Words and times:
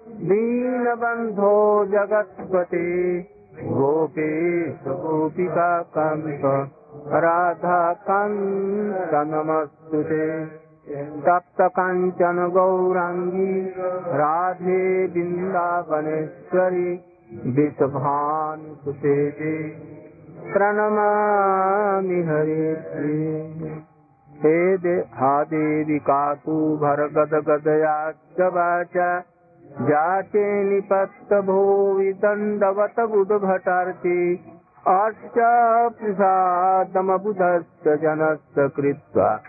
दीनबन्धो 0.09 1.85
जगत्पते। 1.87 3.21
गोपेश 3.63 4.81
गोपिका 4.89 5.83
कान्त 5.83 6.71
राधाकान्त 7.13 9.11
नमस्तु 9.15 10.03
ते। 10.03 10.45
तप्त 11.21 11.61
काञ्चन 11.61 12.51
गौराङ्गी। 12.53 13.75
राधे 14.19 15.09
बिन्दावनेश्वरी। 15.09 17.01
विषभानुसुते 17.47 19.31
प्रणमामि 20.53 22.23
हरे 22.23 22.73
हे 24.37 24.77
दे 24.77 25.05
हा 25.15 25.45
देवी 25.45 25.99
कातु 25.99 26.77
भरगदगदया 26.77 28.11
च 28.11 28.41
वाचा। 28.41 29.23
जाते 29.81 30.65
निपत्त 30.65 31.35
भोवि 31.35 32.13
दण्डवत 32.13 33.01
बुधभटार्ति। 33.01 34.45
अश्च 34.89 35.39
प्रसादमबुधश्च 35.99 37.89
जनश्च 37.89 38.73
कृत्वा 38.77 39.41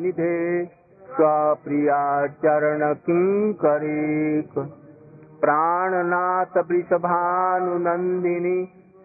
निधे 0.00 0.36
स्वप्रिया 1.08 2.00
चरण 2.42 2.82
किङ्करीक 3.06 4.58
प्राणनाथ 5.44 6.58
वृषभानुनन्दिनी 6.70 8.54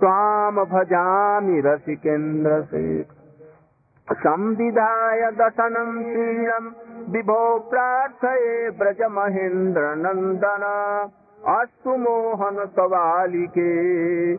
त्वां 0.00 0.64
भजामि 0.76 1.60
रसिकेन्द्रशेख 1.66 3.12
संविधाय 4.08 5.30
दशनं 5.40 5.92
श्रीणं 6.02 6.64
विभो 7.08 7.58
प्रार्थये 7.58 8.70
ब्रजमहेन्द्रनन्दन। 8.70 10.62
अस्तु 11.46 11.96
मोहन 11.96 12.66
सवालिके। 12.66 14.36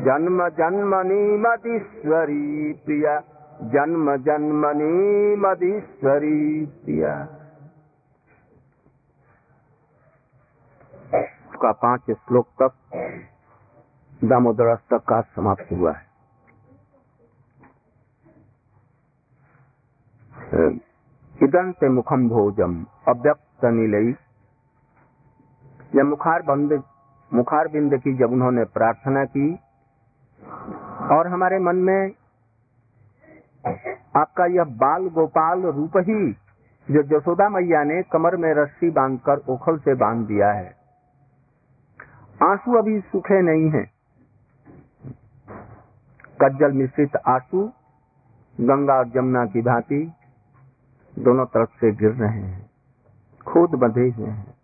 जन्म 0.00 0.48
जन्मनि 0.48 1.36
मदीश्वरी 1.38 2.72
प्रिया। 2.72 3.20
जन्म 3.62 4.16
जन्मनि 4.16 5.36
मदीश्वरी 5.36 6.66
प्रिया। 6.66 7.28
का 11.62 11.72
पाँच 11.72 12.02
श्लोक 12.10 12.46
तक 12.62 12.72
दामोदर 14.24 14.76
तक 14.76 14.98
का 14.98 15.20
समाप्त 15.20 15.66
हुआ 15.72 15.92
है। 15.92 16.10
इदंत 21.42 21.84
मुखम 21.84 22.28
भोजम। 22.28 22.86
अव्यक्त 23.08 23.64
नीलई 23.64 24.12
जब 25.94 26.02
मुखार 26.02 26.42
बंद 26.42 26.82
मुखार 27.34 27.68
बिंद 27.68 27.96
की 27.96 28.16
जब 28.16 28.32
उन्होंने 28.32 28.64
प्रार्थना 28.64 29.24
की। 29.24 29.58
और 31.12 31.26
हमारे 31.26 31.58
मन 31.58 31.76
में 31.76 32.12
आपका 34.16 34.46
यह 34.46 34.64
बाल 34.64 35.08
गोपाल 35.08 35.62
रूप 35.62 35.92
ही, 35.96 36.32
जो 36.90 37.02
जसोदा 37.02 37.48
मैया 37.48 37.84
ने 37.84 38.02
कमर 38.02 38.36
में 38.36 38.54
रस्सी 38.54 38.90
बांधकर 38.90 39.36
ओखल 39.48 39.78
से 39.78 39.94
बाँध 39.94 40.26
दिया 40.26 40.52
है। 40.52 40.76
आँसू 42.42 42.78
अभी 42.78 43.00
सूखे 43.00 43.42
नहीं 43.42 43.70
हैं। 43.70 43.90
कज्जल 46.42 46.72
मिश्रित 46.72 47.16
आँसू, 47.16 47.72
गंगा 48.60 48.94
और 48.94 49.08
जमुना 49.08 49.46
की 49.46 49.60
भांति। 49.60 50.12
दोनों 51.18 51.44
तरफ़ 51.44 51.70
से 51.70 51.92
गिर 51.92 52.10
रहे 52.10 52.40
हैं, 52.40 52.70
खुद 53.46 53.70
बंधे 53.70 54.10
हुए 54.10 54.26
हैं। 54.26 54.54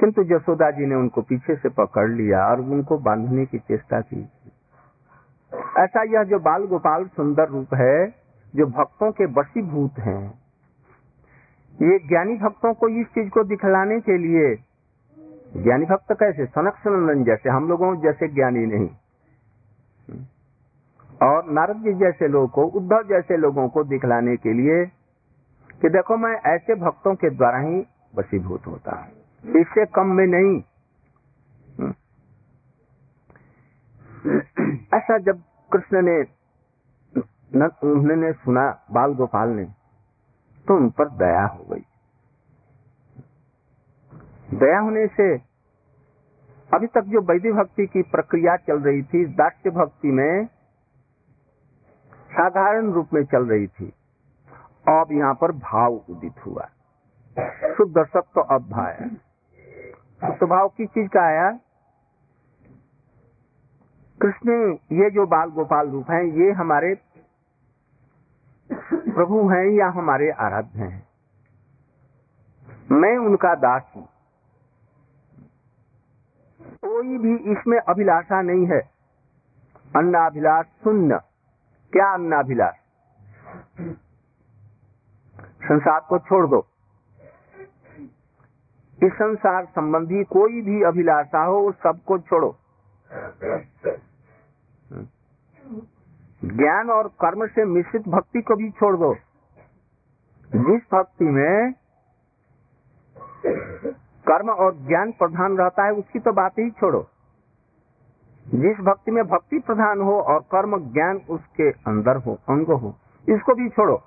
किंतु 0.00 0.24
जसोदा 0.24 0.70
जी 0.70 0.86
ने 0.86 0.94
उनको 0.94 1.22
पीछे 1.22 1.56
से 1.56 1.68
पकड़ 1.68 2.10
लिया 2.10 2.46
और 2.46 2.60
उनको 2.60 2.98
बांधने 2.98 3.46
की 3.46 3.58
चेष्टा 3.58 4.00
की। 4.00 4.28
ऐसा 5.78 6.02
यह 6.02 6.22
जो 6.22 6.38
बाल 6.38 6.64
गोपाल 6.64 7.06
सुंदर 7.06 7.48
रूप 7.48 7.74
है, 7.74 8.14
जो 8.56 8.66
भक्तों 8.66 9.12
के 9.12 9.24
वशीभूत 9.24 9.98
हैं, 9.98 10.38
ये 11.82 11.98
ज्ञानी 11.98 12.36
भक्तों 12.36 12.74
को 12.74 12.88
इस 12.88 13.06
चीज़ 13.06 13.28
को 13.28 13.44
दिखलाने 13.44 14.00
के 14.00 14.18
लिए, 14.18 14.54
ज्ञानी 15.62 15.84
भक्त 15.84 16.12
कैसे? 16.12 16.46
सनक 16.46 16.74
सनंदन 16.74 17.24
जैसे, 17.24 17.50
हम 17.50 17.68
लोगों 17.68 17.96
जैसे 17.96 18.28
ज्ञानी 18.28 18.66
नहीं। 18.66 18.90
और 21.22 21.50
नारद 21.50 21.76
जी 21.76 21.92
जैसे 21.92 22.28
लोगों 22.28 22.48
को, 22.48 22.64
उद्धव 22.64 23.02
जैसे 23.02 23.36
लोगों 23.36 23.68
को 23.68 23.84
दिखलाने 23.84 24.36
के 24.36 24.52
लिए 24.52 24.97
कि 25.80 25.88
देखो 25.88 26.16
मैं 26.16 26.34
ऐसे 26.46 26.74
भक्तों 26.76 27.14
के 27.14 27.30
द्वारा 27.30 27.58
ही 27.58 27.80
वशीभूत 28.14 28.66
होता 28.66 28.96
हूँ। 28.96 29.60
इससे 29.60 29.84
कम 29.86 30.06
में 30.12 30.26
नहीं। 30.26 30.56
ऐसा 34.94 35.18
जब 35.18 35.42
कृष्ण 35.70 36.02
ने 36.02 36.16
उन्होंने 37.84 38.32
सुना 38.32 38.64
बाल 38.90 39.14
गोपाल 39.14 39.48
ने 39.48 39.64
तो 40.66 40.76
उन 40.76 40.88
पर 40.90 41.08
दया 41.18 41.44
हो 41.46 41.64
गई। 41.64 41.84
दया 44.54 44.78
होने 44.80 45.06
से 45.06 45.28
अभी 46.70 46.86
तक 46.86 47.04
जो 47.04 47.20
वैदिक 47.22 47.54
भक्ति 47.54 47.86
की 47.86 48.02
प्रक्रिया 48.10 48.56
चल 48.58 48.80
रही 48.80 49.02
थी 49.02 49.24
दास्य 49.34 49.70
भक्ति 49.70 50.10
में 50.12 50.46
साधारण 52.30 52.90
रूप 52.92 53.14
में 53.14 53.24
चल 53.24 53.46
रही 53.46 53.66
थी। 53.68 53.92
अब 54.88 55.12
यहाँ 55.12 55.34
पर 55.34 55.52
भाव 55.52 55.94
उदित 56.10 56.44
हुआ। 56.46 56.68
शुद्ध 57.76 58.04
सत्य 58.06 58.42
अब 58.50 58.68
भाया 58.70 60.32
तो 60.32 60.46
भाव 60.46 60.68
किस 60.68 60.88
चीज़ 60.88 61.08
का 61.08 61.22
आया 61.22 61.50
कृष्ण, 64.20 64.52
ये 64.92 65.10
जो 65.10 65.26
बाल 65.26 65.50
गोपाल 65.50 65.88
रूप 65.88 66.10
हैं, 66.10 66.22
ये 66.22 66.52
हमारे 66.52 66.94
प्रभु 68.70 69.48
हैं 69.48 69.64
या 69.70 69.88
हमारे 69.88 70.30
आराध्य 70.40 70.78
हैं? 70.78 71.06
मैं 72.92 73.16
उनका 73.18 73.54
दास 73.54 73.92
हूँ। 73.96 74.08
कोई 76.84 77.18
भी 77.18 77.34
इसमें 77.52 77.78
अभिलाषा 77.78 78.40
नहीं 78.42 78.66
है। 78.66 78.80
अन्नाभिलाष 79.96 80.66
शून्य 80.84 81.20
क्या 81.92 82.12
अन्नाभिलाष? 82.14 82.74
संसार 85.62 86.00
को 86.08 86.18
छोड़ 86.18 86.46
दो। 86.46 86.66
इस 88.98 89.12
संसार 89.12 89.64
संबंधी 89.64 90.24
कोई 90.24 90.60
भी 90.60 90.82
अभिलाषा 90.82 91.44
हो, 91.44 91.58
उस 91.60 91.74
सबको 91.74 92.18
छोड़ो। 92.18 92.56
ज्ञान 96.44 96.90
और 96.90 97.08
कर्म 97.20 97.46
से 97.46 97.64
मिश्रित 97.64 98.08
भक्ति 98.08 98.40
को 98.40 98.56
भी 98.56 98.70
छोड़ 98.70 98.96
दो। 98.96 99.14
जिस 100.50 100.82
भक्ति 100.94 101.24
में 101.24 101.72
कर्म 104.26 104.50
और 104.50 104.74
ज्ञान 104.86 105.12
प्रधान 105.12 105.56
रहता 105.58 105.84
है, 105.84 105.92
उसकी 105.92 106.18
तो 106.18 106.32
बात 106.32 106.58
ही 106.58 106.70
छोड़ो। 106.70 107.06
जिस 108.46 108.76
भक्ति 108.80 109.10
में 109.10 109.24
भक्ति 109.24 109.58
प्रधान 109.58 110.00
हो 110.00 110.20
और 110.20 110.40
कर्म 110.40 110.78
ज्ञान 110.92 111.20
उसके 111.30 111.70
अंदर 111.70 112.16
हो, 112.16 112.38
अंग 112.48 112.66
हो, 112.66 112.94
इसको 113.28 113.54
भी 113.54 113.68
छोड़ो। 113.68 114.02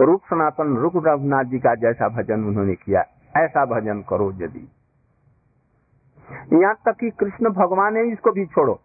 रूप 0.00 0.22
सनातन 0.24 0.76
रुक 0.76 0.92
रघुनाथ 0.96 1.44
जी 1.44 1.58
का 1.58 1.74
जैसा 1.74 2.08
भजन 2.08 2.44
उन्होंने 2.44 2.74
किया 2.74 3.00
ऐसा 3.36 3.64
भजन 3.64 4.02
करो 4.02 4.30
यदि। 4.32 4.68
यहाँ 6.52 6.74
तक 6.84 6.96
कि 7.00 7.10
कृष्ण 7.10 7.50
भगवान 7.50 7.96
है 7.96 8.06
इसको 8.12 8.32
भी 8.32 8.46
छोड़ो। 8.46 8.80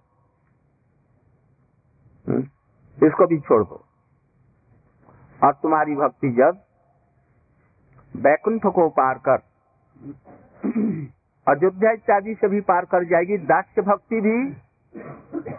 हम्म, 2.28 2.42
इसको 2.98 3.28
भी 3.28 3.40
छोड़ 3.40 3.64
दो। 3.64 3.84
और 5.42 5.54
तुम्हारी 5.54 5.96
भक्ति 5.96 6.32
जब 6.32 6.64
बैकुंठ 8.16 8.66
को 8.66 8.90
पार 8.90 9.22
कर 9.28 9.48
अयोध्या 11.48 11.92
इत्यादि 11.92 12.34
से 12.36 12.48
भी 12.48 12.62
पार 12.62 12.86
कर 12.86 13.04
जाएगी 13.04 13.38
दास्य 13.38 13.82
भक्ति 13.82 14.22
भी 14.22 14.38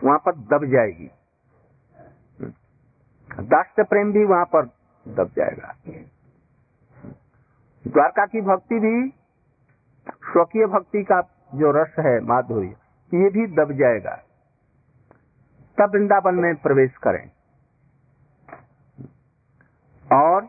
वहाँ 0.04 0.18
पर 0.18 0.34
दब 0.50 0.64
जाएगी। 0.64 1.10
दास्य 3.30 3.82
प्रेम 3.82 4.12
भी 4.12 4.24
वहाँ 4.24 4.44
पर 4.44 4.79
दब 5.08 5.30
जाएगा। 5.36 5.74
द्वारका 7.86 8.26
की 8.26 8.40
भक्ति 8.40 8.74
भी 8.74 9.08
स्वकीय 10.08 10.66
भक्ति 10.66 11.02
का 11.02 11.20
जो 11.54 11.70
रस 11.70 11.94
है 11.98 12.20
माधुर्य 12.20 12.68
ये 13.14 13.30
भी 13.30 13.46
दब 13.46 13.72
जाएगा। 13.72 14.16
तब 15.78 15.90
वृंदावन 15.92 16.34
में 16.34 16.56
प्रवेश 16.56 16.96
करें। 16.96 17.30
और 20.12 20.44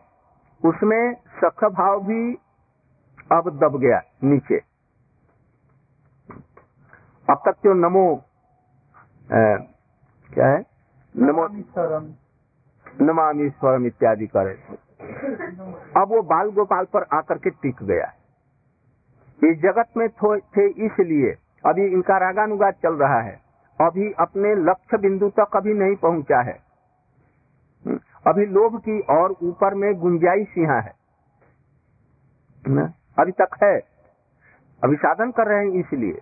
उसमें 0.64 1.14
सख 1.14 1.64
भाव 1.64 2.00
भी 2.00 2.34
अब 3.32 3.58
दब 3.58 3.78
गया 3.78 4.02
नीचे। 4.24 4.56
अब 7.30 7.42
तक 7.46 7.52
जो 7.64 7.74
नमो 7.74 8.24
आ, 9.22 9.56
क्या 10.34 10.46
है? 10.46 10.66
नमो 11.16 11.48
नमामीश्वरम 13.00 13.86
इत्यादि 13.86 14.26
करे। 14.26 14.58
अब 15.96 16.08
वो 16.08 16.22
बाल 16.22 16.50
गोपाल 16.50 16.84
पर 16.84 17.02
आकर 17.12 17.38
के 17.38 17.50
टिक 17.50 17.82
गया। 17.82 18.12
इस 19.44 19.58
जगत 19.58 19.86
में 19.96 20.08
थे 20.08 20.66
इसलिए 20.66 21.34
अभी 21.66 21.86
इनका 21.86 22.18
रागानुगाद 22.18 22.74
चल 22.74 22.94
रहा 22.94 23.20
है। 23.20 23.40
अभी 23.80 24.12
अपने 24.12 24.54
लक्ष्य 24.54 24.98
बिंदु 24.98 25.28
तक 25.28 25.56
अभी 25.56 25.74
नहीं 25.74 25.96
पहुँचा 25.96 26.42
है। 26.42 26.60
हम्म, 27.86 27.98
अभी 28.26 28.46
लोभ 28.46 28.80
की 28.80 29.00
और 29.00 29.34
ऊपर 29.42 29.74
में 29.74 29.94
गुंजाइश 29.94 30.58
यहाँ 30.58 30.80
है। 30.80 30.92
ना? 32.68 32.92
अभी 33.18 33.32
तक 33.32 33.48
है। 33.62 33.80
अभी 34.84 34.96
साधन 34.96 35.30
कर 35.30 35.46
रहे 35.46 35.58
हैं 35.58 35.72
इसलिए। 35.72 36.18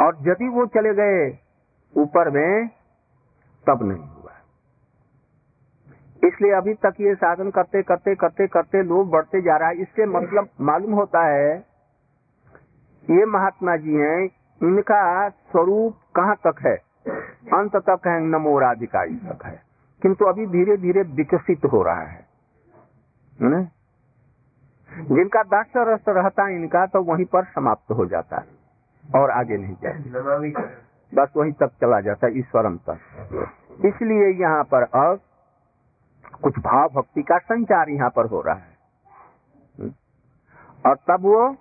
और 0.00 0.16
यदि 0.20 0.48
वो 0.48 0.66
चले 0.66 0.94
गए 0.94 1.38
ऊपर 1.96 2.30
में 2.30 2.68
तब 3.66 3.78
नहीं। 3.82 4.25
इसलिए 6.26 6.52
अभी 6.52 6.74
तक 6.76 7.00
ये 7.00 7.14
साधन 7.14 7.50
करते 7.50 7.82
करते 7.82 8.14
करते 8.14 8.46
करते 8.48 8.82
लोग 8.84 9.10
बढ़ते 9.10 9.40
जा 9.42 9.56
रहा 9.56 9.68
है। 9.68 9.80
इससे 9.82 10.06
मतलब 10.08 10.48
मालूम 10.60 10.92
होता 10.92 11.24
है 11.26 11.54
ये 13.08 13.24
महात्मा 13.28 13.76
जी 13.76 13.94
हैं 13.94 14.22
इनका 14.60 15.28
स्वरूप 15.28 15.96
कहाँ 16.16 16.34
तक 16.46 16.60
है? 16.66 16.74
अंत 17.54 17.76
तक 17.88 18.06
है 18.06 18.20
नमो 18.22 18.58
राधिकारी 18.58 19.16
तक 19.24 19.44
है। 19.46 19.60
किंतु 20.02 20.24
अभी 20.24 20.46
धीरे 20.46 20.76
धीरे 20.76 21.02
विकसित 21.14 21.64
हो 21.72 21.82
रहा 21.82 22.02
है। 22.02 22.24
ने? 23.38 23.62
जिनका 24.90 25.42
दास 25.44 25.72
रस 25.78 26.04
रहता 26.08 26.44
है 26.44 26.54
इनका 26.54 26.84
तो 26.86 27.02
वहीं 27.04 27.24
पर 27.26 27.44
समाप्त 27.44 27.92
हो 27.92 28.06
जाता 28.06 28.36
है 28.36 29.20
और 29.20 29.30
आगे 29.30 29.56
नहीं 29.56 29.74
जाता 29.82 30.62
बस 31.12 31.32
वहीं 31.36 31.52
तक 31.52 31.70
चला 31.80 32.00
जाता 32.00 32.26
है 32.26 32.38
ईश्वरम 32.38 32.76
तक। 32.88 33.84
इसलिए 33.84 34.28
यहाँ 34.40 34.62
पर 34.64 34.82
अब 34.82 35.20
कुछ 36.42 36.58
भाव 36.58 36.88
भक्ति 36.88 37.22
का 37.22 37.38
संचार 37.38 37.88
यहाँ 37.88 38.10
पर 38.10 38.26
हो 38.26 38.40
रहा 38.40 38.54
है। 38.54 38.76
और 40.86 40.94
तब 40.94 41.18
वो 41.20 41.56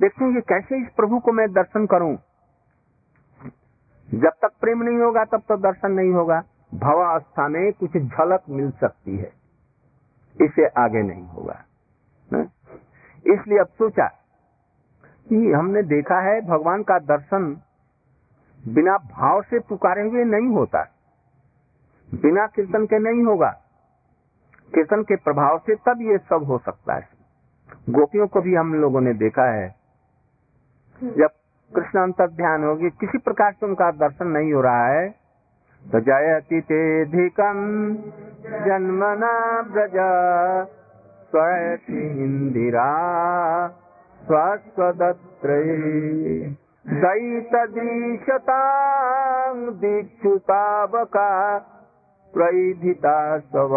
देखेंगे 0.00 0.40
कैसे 0.40 0.82
इस 0.82 0.88
प्रभु 0.96 1.18
को 1.18 1.32
मैं 1.32 1.52
दर्शन 1.52 1.86
करूँ? 1.86 2.16
जब 4.14 4.30
तक 4.42 4.50
प्रेम 4.60 4.82
नहीं 4.82 4.98
होगा, 4.98 5.24
तब 5.24 5.38
तक 5.38 5.44
तो 5.48 5.56
दर्शन 5.56 5.92
नहीं 5.92 6.10
होगा। 6.10 6.42
भवावस्था 6.74 7.48
में 7.48 7.72
कुछ 7.72 7.90
झलक 7.90 8.42
मिल 8.48 8.70
सकती 8.70 9.16
है। 9.16 9.32
इसे 10.42 10.66
आगे 10.66 11.02
नहीं 11.02 11.26
होगा। 11.26 11.64
इसलिए 13.26 13.58
अब 13.58 13.66
सोचा 13.66 14.06
कि 15.28 15.52
हमने 15.52 15.82
देखा 15.82 16.20
है 16.20 16.40
भगवान 16.40 16.82
का 16.82 16.98
दर्शन 16.98 17.60
बिना 18.68 18.96
भाव 18.96 19.42
से 19.42 19.58
पुकारे 19.58 20.02
हुए 20.02 20.24
नहीं 20.24 20.54
होता। 20.54 20.82
बिना 22.14 22.46
कीर्तन 22.46 22.86
के 22.86 22.98
नहीं 22.98 23.24
होगा। 23.24 23.60
कीर्तन 24.74 25.02
के 25.02 25.16
प्रभाव 25.16 25.58
से 25.58 25.74
तब 25.74 25.98
ये 26.00 26.18
सब 26.18 26.44
हो 26.44 26.58
सकता 26.58 26.94
है। 26.94 27.08
गोपियों 27.90 28.26
को 28.26 28.40
भी 28.40 28.54
हम 28.54 28.74
लोगों 28.74 29.00
ने 29.00 29.12
देखा 29.12 29.42
है। 29.42 29.74
जब 31.04 31.30
कृष्ण 31.76 32.00
अंतर 32.00 32.28
ध्यान 32.28 32.64
होगी, 32.64 32.90
किसी 32.90 33.18
प्रकार 33.18 33.52
से 33.52 33.66
उनका 33.66 33.90
दर्शन 33.90 34.26
नहीं 34.26 34.52
हो 34.52 34.60
रहा 34.60 34.86
है। 34.86 35.14
तो 35.92 36.00
जयति 36.00 36.60
तेधिकम 36.60 37.96
जन्मना 38.66 39.62
ब्रज 39.62 39.92
स्वयति 41.30 42.24
इंदिरा 42.24 42.88
स्वस्वदत्रे 44.22 45.64
दैतदृशतां 46.88 49.56
दीक्षुतावका, 49.56 51.58
प्रैधिता 52.34 53.38
स्व। 53.38 53.76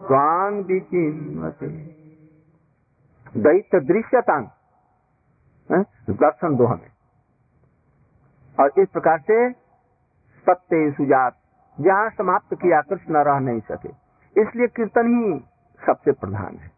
स्वांग 0.00 0.64
विचिन्वते 0.64 1.68
दैत 3.36 3.74
दृश्यतांग 3.84 4.46
दर्शन 6.10 6.56
दो 6.56 6.66
हमें। 6.66 6.90
और 8.58 8.72
इस 8.78 8.88
प्रकार 8.88 9.18
से 9.20 9.50
सत्य 10.46 10.90
सुजात, 10.92 11.36
जहाँ 11.78 12.10
समाप्त 12.10 12.54
किया 12.54 12.80
कृष्ण 12.80 13.22
रह 13.24 13.38
नहीं 13.38 13.60
सके, 13.60 13.88
इसलिए 14.36 14.66
कीर्तन 14.66 15.06
ही 15.14 15.38
सबसे 15.82 16.12
प्रधान 16.12 16.56
है। 16.56 16.70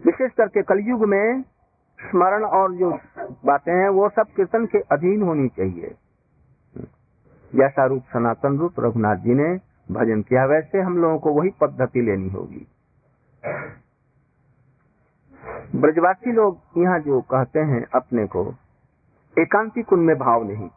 विशेष 0.00 0.32
करके 0.32 0.62
कलयुग 0.62 1.04
में 1.04 1.42
स्मरण 1.98 2.44
और 2.44 2.74
जो 2.74 2.90
बातें 3.44 3.72
हैं, 3.72 3.88
वो 3.88 4.08
सब 4.08 4.34
कीर्तन 4.36 4.66
के 4.66 4.78
अधीन 4.92 5.22
होनी 5.22 5.48
चाहिए। 5.48 5.94
जैसा 7.52 7.86
रूप 7.86 8.02
सनातन 8.12 8.58
रूप 8.58 8.80
रघुनाथ 8.80 9.16
जी 9.16 9.34
ने 9.34 9.69
भजन 9.90 10.22
किया, 10.22 10.44
वैसे 10.44 10.80
हम 10.80 10.98
लोगों 10.98 11.18
को 11.18 11.32
वही 11.32 11.50
पद्धति 11.60 12.00
लेनी 12.00 12.28
होगी। 12.28 12.66
ब्रजवासी 15.76 16.32
लोग 16.32 16.60
यहाँ 16.78 16.98
जो 16.98 17.20
कहते 17.20 17.60
हैं 17.60 17.84
अपने 17.94 18.26
को, 18.26 18.42
एकांति 19.36 19.82
कुंड 19.82 20.06
में 20.06 20.16
भाव 20.18 20.44
नहीं। 20.44 20.68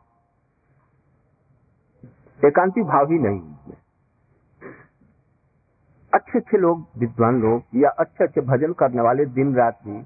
एकांति 2.39 2.81
भाव 2.81 3.11
ही 3.11 3.19
नहीं 3.19 3.41
अच्छे 6.13 6.39
अच्छे 6.39 6.57
लोग, 6.57 6.87
विद्वान 6.97 7.41
लोग 7.41 7.63
या 7.75 7.89
अच्छे 7.89 8.23
अच्छे 8.23 8.41
भजन 8.41 8.73
करने 8.73 9.01
वाले 9.01 9.25
दिन 9.25 9.55
रात 9.55 9.79
भी 9.87 9.97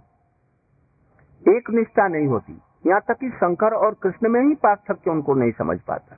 एक 1.57 1.69
निष्ठा 1.69 2.07
नहीं 2.07 2.27
होती। 2.27 2.53
यहाँ 2.87 3.01
तक 3.07 3.17
कि 3.19 3.29
शंकर 3.29 3.73
और 3.73 3.93
कृष्ण 3.93 4.29
में 4.29 4.41
ही 4.41 4.55
पार्थक्य 4.55 5.11
उनको 5.11 5.33
नहीं 5.33 5.51
समझ 5.51 5.79
पाता। 5.81 6.15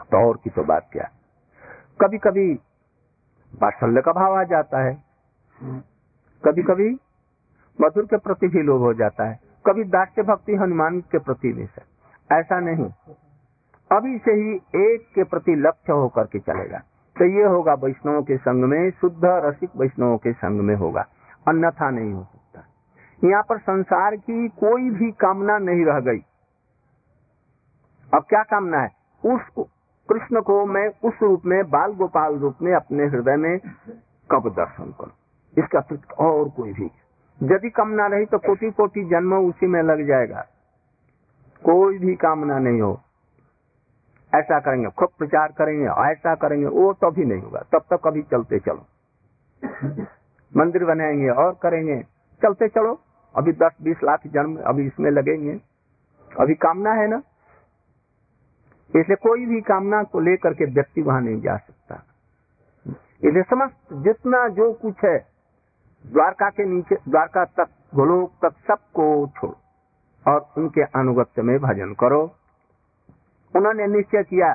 तो 0.00 0.28
और 0.28 0.38
की 0.44 0.50
तो 0.50 0.64
बात 0.64 0.88
क्या? 0.92 1.08
कभी 2.00 2.18
कभी 2.18 2.54
वात्सल्य 3.62 4.02
का 4.02 4.12
भाव 4.12 4.38
आ 4.38 4.44
जाता 4.44 4.84
है। 4.84 5.04
कभी 6.44 6.62
कभी 6.62 6.90
मधुर 7.80 8.04
के 8.04 8.16
प्रति 8.16 8.48
भी 8.48 8.62
लोभ 8.62 8.80
हो 8.80 8.94
जाता 8.94 9.24
है। 9.24 9.40
कभी 9.66 9.84
दास्य 9.84 10.22
भक्ति 10.22 10.54
हनुमान 10.54 11.00
के 11.00 11.18
प्रति 11.18 11.52
भी 11.52 11.62
ऐसा 12.32 12.60
नहीं। 12.60 13.14
अभी 13.92 14.18
से 14.18 14.32
ही 14.32 14.56
एक 14.94 15.12
के 15.14 15.24
प्रति 15.24 15.54
लक्ष्य 15.54 15.92
होकर 15.92 16.24
के 16.24 16.38
चलेगा। 16.38 16.78
तो 17.18 17.24
ये 17.24 17.44
होगा 17.44 17.74
वैष्णवों 17.74 18.22
के 18.22 18.36
संग 18.36 18.64
में, 18.64 18.90
शुद्ध 18.90 19.20
रसिक 19.24 19.70
वैष्णवों 19.76 20.18
के 20.18 20.32
संग 20.32 20.60
में 20.60 20.76
होगा। 20.76 21.06
अन्यथा 21.48 21.90
नहीं 21.90 22.12
हो 22.12 22.24
सकता। 22.24 22.64
यहाँ 23.28 23.42
पर 23.42 23.58
संसार 23.58 24.16
की 24.16 24.48
कोई 24.48 24.90
भी 24.90 25.12
कामना 25.12 25.58
नहीं 25.58 25.84
रह 25.84 26.00
गई। 26.00 26.18
अब 28.14 28.24
क्या 28.28 28.42
कामना 28.42 28.78
है? 28.78 28.90
उस 29.26 29.66
कृष्ण 30.08 30.40
को 30.40 30.66
मैं 30.66 30.88
उस 30.88 31.14
रूप 31.22 31.42
में, 31.46 31.70
बाल 31.70 31.92
गोपाल 31.92 32.36
रूप 32.36 32.54
में 32.62 32.74
अपने 32.74 33.04
हृदय 33.04 33.36
में 33.36 33.58
कब 34.30 34.54
दर्शन 34.56 34.84
करूँ? 34.84 35.12
इसका 35.58 35.78
अतिरिक्त 35.78 36.12
और 36.12 36.48
कोई 36.48 36.72
भी। 36.72 36.90
यदि 37.42 37.70
कामना 37.70 38.06
रही 38.06 38.26
तो 38.26 38.38
कोटि 38.38 38.70
कोटि 38.70 39.04
जन्म 39.04 39.34
उसी 39.34 39.66
में 39.66 39.82
लग 39.82 40.06
जाएगा। 40.06 40.46
कोई 41.64 41.98
भी 41.98 42.14
कामना 42.14 42.58
नहीं 42.58 42.80
हो। 42.80 43.00
ऐसा 44.34 44.60
करेंगे, 44.60 44.88
खूब 44.88 45.08
प्रचार 45.18 45.48
करेंगे, 45.48 45.86
ऐसा 45.86 46.34
करेंगे, 46.34 46.66
वो 46.66 46.92
तो 46.92 47.10
भी 47.10 47.24
नहीं 47.24 47.42
होगा। 47.42 47.60
तब 47.72 47.78
तक 47.78 48.00
कभी 48.04 48.22
चलते 48.22 48.58
चलो। 48.58 48.86
मंदिर 50.56 50.84
बनाएँगे 50.84 51.28
और 51.28 51.56
करेंगे। 51.62 52.02
चलते 52.42 52.68
चलो। 52.68 53.00
अभी 53.36 53.52
दस 53.52 53.76
बीस 53.82 53.96
लाख 54.04 54.20
जन्म 54.26 54.56
अभी 54.56 54.86
इसमें 54.86 55.10
लगेंगे। 55.10 55.60
अभी 56.40 56.54
कामना 56.54 56.92
है 56.92 57.08
ना? 57.08 57.22
इसलिए 58.90 59.16
कोई 59.22 59.46
भी 59.46 59.60
कामना 59.60 60.02
को 60.02 60.20
लेकर 60.20 60.54
के 60.54 60.64
व्यक्ति 60.64 61.02
वहाँ 61.02 61.20
नहीं 61.20 61.40
जा 61.40 61.56
सकता। 61.56 62.02
इसलिए 63.22 63.42
समस्त, 63.42 63.94
जितना 63.94 64.46
जो 64.48 64.72
कुछ 64.72 65.04
है, 65.04 65.18
द्वारका 66.04 66.48
के 66.50 66.64
नीचे, 66.66 66.96
द्वारका 67.08 67.44
तक, 67.44 67.68
गोलोक 67.94 68.32
तक 68.44 68.54
सबको 68.68 69.26
छोड़ो 69.36 69.56
और 70.26 70.46
उनके 70.58 70.82
अनुगत्य 70.92 71.42
में 71.42 71.58
भजन 71.58 71.94
करो। 71.94 72.22
उन्होंने 73.54 73.86
निश्चय 73.88 74.22
किया 74.22 74.52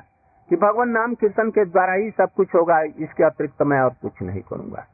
कि 0.49 0.55
भगवान 0.57 0.89
नाम 0.89 1.13
कीर्तन 1.15 1.49
के 1.49 1.65
द्वारा 1.65 1.93
ही 1.93 2.09
सब 2.11 2.33
कुछ 2.35 2.55
होगा, 2.55 2.81
इसके 2.81 3.23
अतिरिक्त 3.23 3.61
मैं 3.63 3.79
और 3.81 3.93
कुछ 4.01 4.21
नहीं 4.21 4.41
करूँगा। 4.41 4.85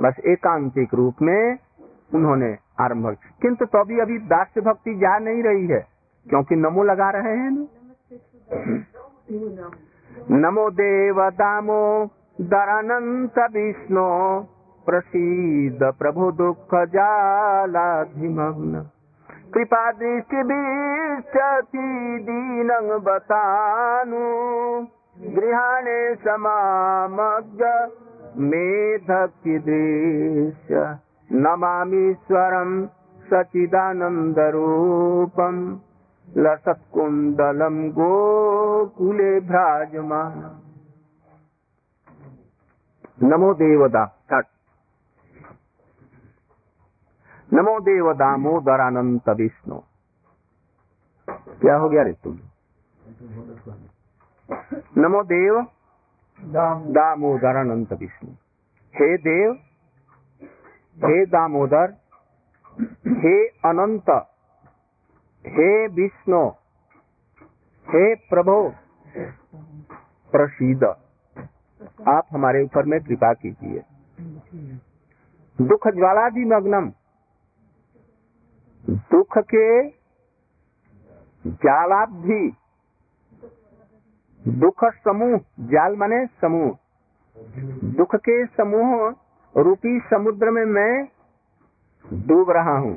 बस 0.00 0.14
एकांतिक 0.26 0.94
रूप 0.94 1.22
में 1.22 1.58
उन्होंने 2.14 2.56
आरंभ 2.80 3.16
किंतु 3.42 3.64
तो 3.64 3.78
अभी 3.78 4.00
अभी 4.00 4.18
दास्य 4.26 4.60
भक्ति 4.60 4.94
जा 4.94 5.18
नहीं 5.18 5.42
रही 5.42 5.66
है, 5.66 5.80
क्योंकि 6.26 6.56
नमो 6.56 6.82
लगा 6.84 7.10
रहे 7.10 7.36
हैं 7.36 7.50
ना। 7.50 7.66
नमो 10.30 10.70
देव 10.70 11.30
दामो 11.30 12.10
दरानंत 12.40 13.38
विष्णु 13.38 14.44
प्रसीद 14.86 15.82
प्रभु 15.82 16.30
दुख 16.30 16.74
जालाधिमग्न 16.74 18.90
कृपा 19.54 19.92
दृष्टि 19.92 20.42
दीनं 22.22 23.04
बतानु 23.04 24.24
गृहाणे 25.34 26.14
समामग्ग 26.14 27.90
मेधक्ति 28.36 29.58
दृश्य। 29.58 30.98
नमामीश्वरं 31.32 32.86
सचिदानन्दरूपम् 33.30 35.76
लसत्कुण्डलं 36.36 37.88
गोकुले 37.90 39.40
भ्राजमान 39.40 40.60
नमो 43.22 43.54
देवदा 43.54 44.06
छठ 44.30 44.46
नमो 47.52 47.80
देव 47.80 48.12
दामोदरानंत 48.12 49.28
विष्णु। 49.28 49.78
क्या 51.30 51.76
हो 51.76 51.88
गया 51.88 52.02
रे 52.02 52.12
तुम? 52.12 52.38
नमो 54.98 55.22
देव 55.22 55.66
दामोदरानंत 56.40 57.92
विष्णु। 57.92 58.30
हे 58.94 59.16
देव, 59.16 59.52
हे 60.96 61.26
दामोदर, 61.26 61.94
हे 63.06 63.46
अनंत 63.46 64.30
हे 65.44 65.86
विष्णु, 65.86 66.46
हे 67.86 68.14
प्रभु, 68.14 68.72
प्रसीद। 70.32 70.84
आप 72.08 72.26
हमारे 72.32 72.62
ऊपर 72.62 72.84
में 72.84 73.00
कृपा 73.00 73.32
कीजिए। 73.32 73.82
दुख 75.58 75.88
ज्वालादि 75.88 76.44
मग्नम, 76.44 76.90
दुख 79.10 79.38
के 79.38 79.88
जालाब्धि 81.46 82.56
दुख 84.42 84.84
समूह 84.84 85.38
जाल 85.60 85.96
माने 85.96 86.26
समूह। 86.26 86.76
दुख 87.92 88.14
के 88.16 88.44
समूह 88.46 89.14
रूपी 89.54 89.98
समुद्र 90.10 90.50
में 90.50 90.64
मैं 90.64 91.04
डूब 92.26 92.50
रहा 92.50 92.76
हूँ। 92.78 92.96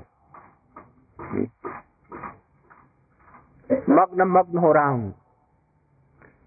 मग्न 3.72 4.24
मग्न 4.28 4.58
हो 4.58 4.72
रहा 4.72 4.90
हूँ। 4.90 5.12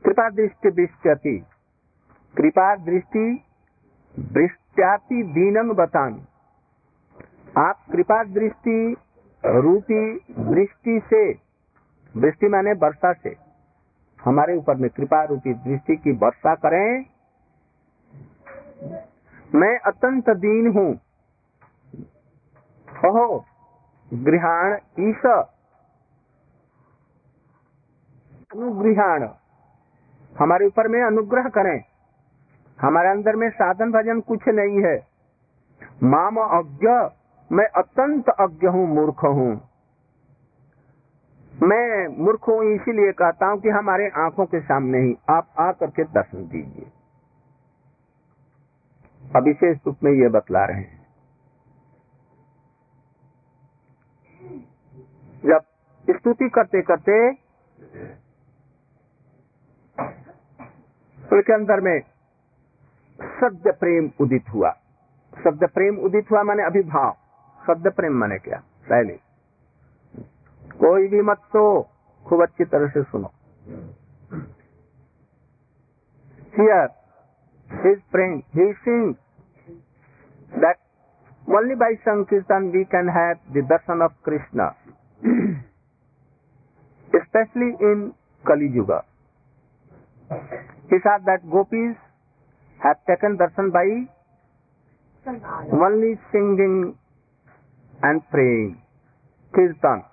कृपा 0.04 0.28
दृष्टि 0.30 0.70
दृष्टि 0.70 1.36
कृपा 2.34 2.74
दृष्टि 2.76 3.44
दृष्टि 4.18 5.22
दीनंग 5.22 5.70
बतान 5.70 6.26
आप 7.58 7.84
कृपा 7.92 8.22
दृष्टि 8.24 8.96
रूपी 9.44 10.14
दृष्टि 10.38 11.00
से, 11.00 11.32
दृष्टि 12.14 12.48
माने 12.48 12.72
वर्षा 12.72 13.12
से, 13.12 13.36
हमारे 14.20 14.56
ऊपर 14.56 14.74
में 14.74 14.90
कृपा 14.90 15.22
रूपी 15.24 15.54
दृष्टि 15.54 15.96
की 15.96 16.12
वर्षा 16.12 16.54
करें। 16.54 17.04
मैं 19.54 19.78
अत्यंत 19.78 20.30
दीन 20.30 20.72
हूँ। 20.72 20.90
ओहो, 23.06 23.44
गृहाण 24.14 24.76
ईश 25.00 25.26
अनुग्रहाण 28.50 29.22
हमारे 30.32 30.66
ऊपर 30.66 30.88
में 30.88 31.00
अनुग्रह 31.02 31.48
करें। 31.48 31.78
हमारे 32.78 33.08
अंदर 33.08 33.36
में 33.36 33.48
साधन 33.50 33.90
भजन 33.92 34.20
कुछ 34.20 34.48
नहीं 34.48 34.82
है। 34.84 34.96
माम 36.04 36.36
अज्ञ, 36.36 36.88
मैं 37.50 37.66
अत्यंत 37.76 38.28
अज्ञ 38.40 38.66
हूँ, 38.66 38.86
मूर्ख 38.88 39.24
हूँ। 39.24 39.50
मैं 41.52 42.06
मूर्ख 42.18 42.48
हूँ, 42.48 42.62
इसीलिए 42.64 43.12
कहता 43.12 43.46
हूँ 43.46 43.60
कि 43.60 43.68
हमारे 43.68 44.08
आँखों 44.16 44.46
के 44.46 44.60
सामने 44.60 44.98
ही 44.98 45.14
आप 45.30 45.48
आकर 45.58 45.90
के 45.90 46.04
दर्शन 46.10 46.46
दीजिए 46.48 46.90
अब 49.22 49.44
विशेष 49.44 49.76
रूप 49.86 49.96
में 50.04 50.12
ये 50.12 50.28
बतला 50.28 50.64
रहे 50.64 50.80
हैं। 50.80 50.98
जब 55.44 55.62
स्तुति 56.08 56.48
करते 56.48 56.82
करते 56.82 57.18
उनके 61.30 61.52
अंदर 61.52 61.80
में 61.80 62.00
शब्द 63.40 63.68
प्रेम 63.80 64.10
उदित 64.20 64.48
हुआ। 64.54 64.70
शब्द 65.34 65.64
प्रेम 65.74 65.98
उदित 65.98 66.30
हुआ 66.30 66.42
मैंने 66.42 66.62
अभिभाव। 66.62 67.12
शब्द 67.60 67.88
प्रेम 67.92 68.14
मैंने 68.20 68.38
क्या? 68.38 68.58
पहले 68.88 69.18
कोई 70.80 71.08
भी 71.08 71.20
मत 71.22 71.40
तो 71.52 71.62
खूब 72.26 72.42
अच्छी 72.42 72.64
तरह 72.64 72.88
से 72.88 73.02
सुनो। 73.02 73.30
Here 76.54 76.88
his 77.70 78.00
prem 78.12 78.36
he 78.54 78.72
sing 78.74 79.14
that 80.52 80.76
only 81.48 81.74
by 81.74 81.94
sankirtan 82.00 82.70
we 82.70 82.84
can 82.94 83.08
have 83.08 83.36
the 83.52 83.64
darshan 83.68 84.02
of 84.02 84.12
Krishna 84.24 84.70
specially 87.12 87.68
in 87.90 88.10
Kali 88.44 88.76
yuga 88.78 89.02
He 90.30 90.96
said 91.02 91.26
that 91.26 91.42
gopis 91.50 91.96
have 92.82 92.98
taken 93.06 93.36
darshan 93.36 93.72
by 93.72 93.86
only 95.26 96.14
singing 96.30 96.94
and 98.02 98.22
praying, 98.30 98.80
kirtan. 99.52 100.04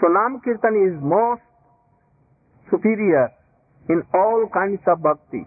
So 0.00 0.08
Nam 0.08 0.40
Kirtan 0.44 0.74
is 0.88 1.02
most 1.02 1.42
superior 2.70 3.30
in 3.88 4.02
all 4.12 4.48
kinds 4.52 4.80
of 4.86 5.02
bhakti. 5.02 5.46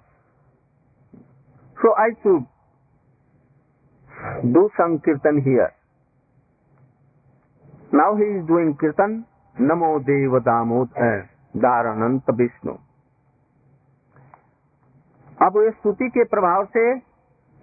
So 1.82 1.94
I 1.98 2.10
should 2.24 2.46
do 4.54 4.70
some 4.78 5.00
kirtan 5.00 5.42
here. 5.44 5.74
Now 7.92 8.16
he 8.16 8.24
is 8.40 8.48
doing 8.48 8.76
kirtan. 8.80 9.26
Namo 9.60 10.00
Deva 10.06 10.40
Damod 10.40 10.90
Daranant 11.56 12.24
Vishnu. 12.26 12.80
अब 15.42 15.58
ये 15.58 15.72
स्तुति 15.72 16.10
के 16.10 16.24
प्रभाव 16.24 16.66
से 16.66 17.00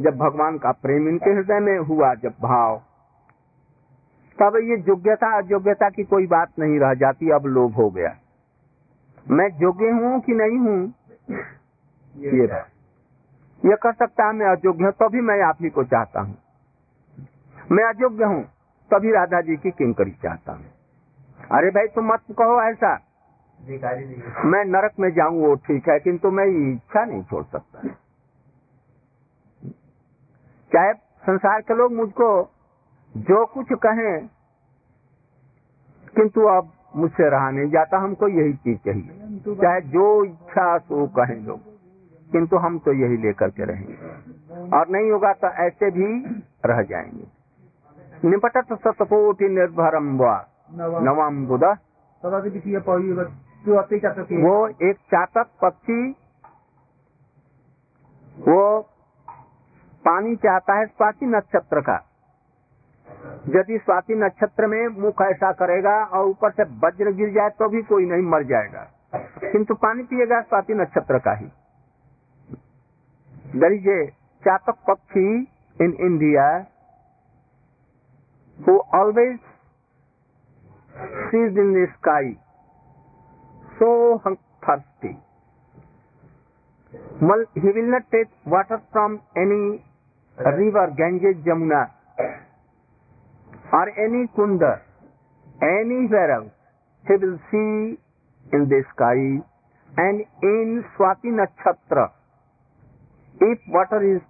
जब 0.00 0.16
भगवान 0.16 0.58
का 0.58 0.72
प्रेम 0.72 1.08
इनके 1.08 1.30
हृदय 1.30 1.60
में 1.60 1.78
हुआ, 1.78 2.14
जब 2.14 2.30
भाव, 2.30 2.82
तब 4.38 4.56
ये 4.56 4.84
योग्यता, 4.88 5.38
अयोग्यता 5.38 5.90
की 5.90 6.04
कोई 6.04 6.26
बात 6.26 6.48
नहीं 6.58 6.80
रह 6.80 6.94
जाती, 6.94 7.30
अब 7.30 7.46
लोभ 7.46 7.74
हो 7.74 7.90
गया। 7.90 8.16
मैं 9.30 9.48
योग्य 9.62 9.90
हूँ 9.90 10.20
कि 10.20 10.32
नहीं 10.32 10.58
हूँ? 10.58 10.94
ये 12.16 12.44
ये 13.66 13.76
कर 13.76 13.92
सकता 13.92 14.26
है, 14.26 14.32
मैं 14.32 14.46
अयोग्य 14.46 14.84
हूँ, 14.84 14.92
तभी 14.92 15.20
मैं 15.20 15.42
आप 15.42 15.56
ही 15.60 15.70
को 15.70 15.84
चाहता 15.84 16.20
हूँ। 16.20 16.38
मैं 17.72 17.84
अयोग्य 17.84 18.24
हूँ, 18.24 18.42
तभी 18.90 19.12
राधा 19.12 19.40
जी 19.40 19.56
की 19.56 19.70
किंकरी 19.70 20.10
चाहता 20.10 20.52
हूँ। 20.52 20.66
अरे 21.52 21.70
भाई, 21.70 21.86
तुम 21.86 22.12
मत 22.12 22.20
कहो 22.30 22.70
ऐसा। 22.70 23.09
मैं 23.60 24.64
नरक 24.64 24.92
में 25.00 25.10
जाऊँ 25.10 25.40
वो 25.40 25.54
ठीक 25.54 25.88
है 25.88 25.98
किंतु 25.98 26.30
मैं 26.30 26.46
इच्छा 26.46 27.04
नहीं 27.04 27.22
छोड़ 27.22 27.44
सकता। 27.44 27.82
चाहे 30.72 30.92
संसार 30.94 31.60
के 31.60 31.74
लोग 31.74 31.92
मुझको 31.92 32.28
जो 33.14 33.44
कुछ 33.46 33.66
कहें 33.72 34.26
किंतु 36.16 36.46
अब 36.46 36.72
मुझसे 36.96 37.28
रहा 37.30 37.50
नहीं 37.50 37.70
जाता 37.70 37.98
हमको 37.98 38.28
यही 38.28 38.52
चीज़ 38.52 38.78
चाहिए। 38.78 39.56
चाहे 39.56 39.80
जो 39.80 40.24
इच्छा 40.24 40.78
सो 40.78 41.06
कहें 41.06 41.40
लोग 41.46 41.60
किंतु 42.32 42.56
हम 42.56 42.78
तो 42.78 42.92
यही 42.92 43.16
लेकर 43.16 43.50
के 43.50 43.64
रहेंगे। 43.64 43.96
और 44.76 44.88
नहीं 44.88 45.10
होगा 45.10 45.32
तो 45.32 45.48
ऐसे 45.48 45.90
भी 45.90 46.08
रह 46.66 46.82
जाएँगे। 46.82 48.28
निपटत 48.28 48.72
सतकोटि 48.72 49.48
निर्भरम 49.48 50.08
नवम 51.04 51.46
बुध 53.68 54.42
वो 54.44 54.68
एक 54.68 54.96
चातक 54.96 55.50
पक्षी, 55.62 56.10
वो 58.48 58.80
पानी 60.04 60.36
चाहता 60.36 60.74
है 60.74 60.86
स्वाति 60.86 61.26
नक्षत्र 61.26 61.80
का। 61.80 62.06
यदि 63.48 63.78
स्वाति 63.78 64.14
नक्षत्र 64.14 64.66
में 64.66 64.88
मुख 64.88 65.22
ऐसा 65.22 65.52
करेगा 65.52 66.04
और 66.04 66.26
ऊपर 66.26 66.50
से 66.50 66.62
वज्र 66.62 67.12
गिर 67.12 67.32
जाए 67.34 67.48
तो 67.48 67.68
भी 67.68 67.82
कोई 67.82 68.06
नहीं 68.06 68.22
मर 68.22 68.42
जाएगा। 68.42 68.90
किंतु 69.52 69.74
पानी 69.74 70.02
पिएगा 70.02 70.40
स्वाति 70.40 70.74
नक्षत्र 70.74 71.18
का 71.18 71.32
ही। 71.32 71.52
There 73.56 74.10
chatak 74.44 74.76
pakshi 74.88 75.40
in 75.80 75.96
India 76.00 76.66
who 78.58 78.74
always 78.94 79.36
sees 81.26 81.58
in 81.58 81.72
the 81.72 81.86
sky 81.86 82.49
so 83.80 84.20
thirsty. 84.60 85.16
Well, 87.20 87.42
he 87.54 87.68
will 87.74 87.90
not 87.90 88.06
take 88.12 88.28
water 88.46 88.80
from 88.92 89.20
any 89.36 89.82
river, 90.38 90.94
Ganges, 90.96 91.42
Jamuna, 91.42 91.90
or 93.72 93.86
any 93.98 94.28
kunda, 94.36 94.82
anywhere 95.62 96.30
else. 96.36 96.52
He 97.08 97.14
will 97.14 97.38
see 97.50 97.98
in 98.52 98.68
the 98.68 98.82
sky 98.94 99.42
and 99.96 100.24
in 100.42 100.84
Swati 100.94 101.32
Nakshatra 101.32 102.12
if 103.40 103.58
water 103.68 104.16
is 104.16 104.22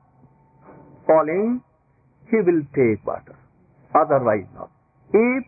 falling, 1.07 1.63
he 2.31 2.37
will 2.37 2.63
take 2.75 3.05
water. 3.05 3.35
Otherwise 3.95 4.47
not. 4.55 4.71
If 5.13 5.45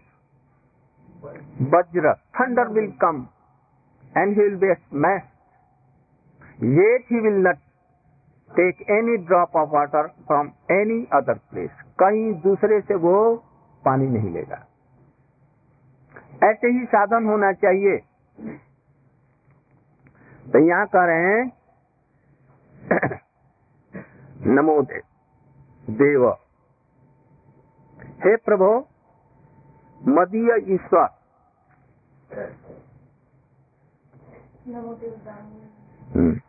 Vajra, 1.71 2.19
thunder 2.37 2.69
will 2.71 2.93
come 2.99 3.29
and 4.15 4.37
he 4.37 4.43
will 4.43 4.59
be 4.59 4.73
smashed, 4.91 5.33
yet 6.61 7.03
he 7.09 7.17
will 7.17 7.43
not 7.43 7.57
take 8.51 8.85
any 8.89 9.17
drop 9.27 9.55
of 9.55 9.71
water 9.71 10.13
from 10.27 10.53
any 10.71 11.09
other 11.13 11.41
place. 11.51 11.73
कहीं 12.01 12.33
दूसरे 12.43 12.81
से 12.81 12.95
वो 13.01 13.19
पानी 13.85 14.07
नहीं 14.09 14.33
लेगा 14.35 14.59
ऐसे 16.45 16.69
ही 16.77 16.85
साधन 16.93 17.27
होना 17.27 17.53
चाहिए 17.65 17.97
तो 20.47 20.63
यहाँ 20.69 20.87
कह 20.95 21.05
रहे 21.11 21.27
हैं 21.27 21.43
नमो 24.55 24.81
देव 25.89 26.25
हे 28.25 28.37
प्रभु 28.47 28.71
मदीय 30.01 30.51
ईश्वर 30.75 31.07
हम्म। 36.15 36.41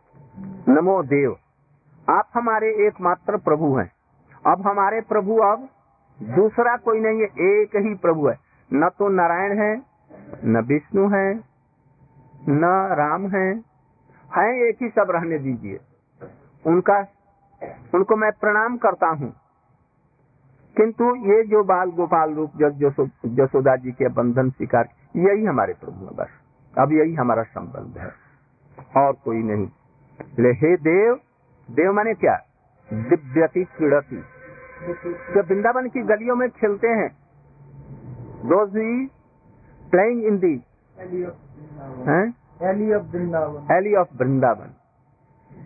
नमो 0.72 1.02
देव, 1.02 1.36
आप 2.10 2.28
हमारे 2.34 2.86
एकमात्र 2.86 3.36
प्रभु 3.36 3.76
हैं। 3.76 3.92
अब 4.46 4.66
हमारे 4.66 5.00
प्रभु 5.00 5.36
अब 5.36 5.68
दूसरा 6.22 6.76
कोई 6.76 7.00
नहीं 7.00 7.20
है, 7.20 7.26
एक 7.26 7.76
ही 7.76 7.94
प्रभु 7.94 8.28
है। 8.28 8.38
न 8.72 8.88
तो 8.98 9.08
नारायण 9.08 9.58
है, 9.58 9.82
न 10.44 10.56
विष्णु 10.56 11.08
है, 11.08 11.34
न 12.48 12.88
राम 12.92 13.28
है। 13.28 13.54
हैं 14.36 14.68
एक 14.68 14.76
ही 14.82 14.88
सब, 14.88 15.06
रहने 15.10 15.38
दीजिए। 15.38 15.80
उनका, 16.66 17.06
उनको 17.94 18.16
मैं 18.16 18.32
प्रणाम 18.32 18.76
करता 18.76 19.06
हूँ। 19.06 19.34
किंतु 20.76 21.14
ये 21.16 21.42
जो 21.42 21.64
बाल 21.64 21.90
गोपाल 21.90 22.34
रूप 22.34 22.52
जसोदा 23.26 23.76
जी 23.76 23.92
के 23.92 24.08
बंधन 24.08 24.50
स्वीकार, 24.50 24.88
यही 25.16 25.44
हमारे 25.44 25.74
प्रभु 25.74 26.04
है, 26.04 26.14
बस। 26.14 26.43
अब 26.74 26.92
यही 26.92 27.14
हमारा 27.14 27.42
संबंध 27.44 27.98
है। 27.98 28.12
और 28.96 29.12
कोई 29.24 29.42
नहीं। 29.42 29.66
इसलिए 30.20 30.52
हे 30.54 30.76
देव 30.82 31.14
देव 31.68 31.92
माने 31.92 32.14
क्या? 32.14 32.36
दिव्यति 32.88 33.64
क्रीड़ती 33.76 34.16
जो 35.34 35.42
वृंदावन 35.42 35.88
की 35.88 36.02
गलियों 36.04 36.36
में 36.36 36.48
खेलते 36.52 36.88
हैं 37.00 37.08
रोज 38.50 38.76
ही? 38.76 39.06
Playing 39.92 40.24
in 40.24 40.38
the 40.38 40.54
alley 43.72 43.94
of 43.94 44.16
Vrindavan 44.16 44.74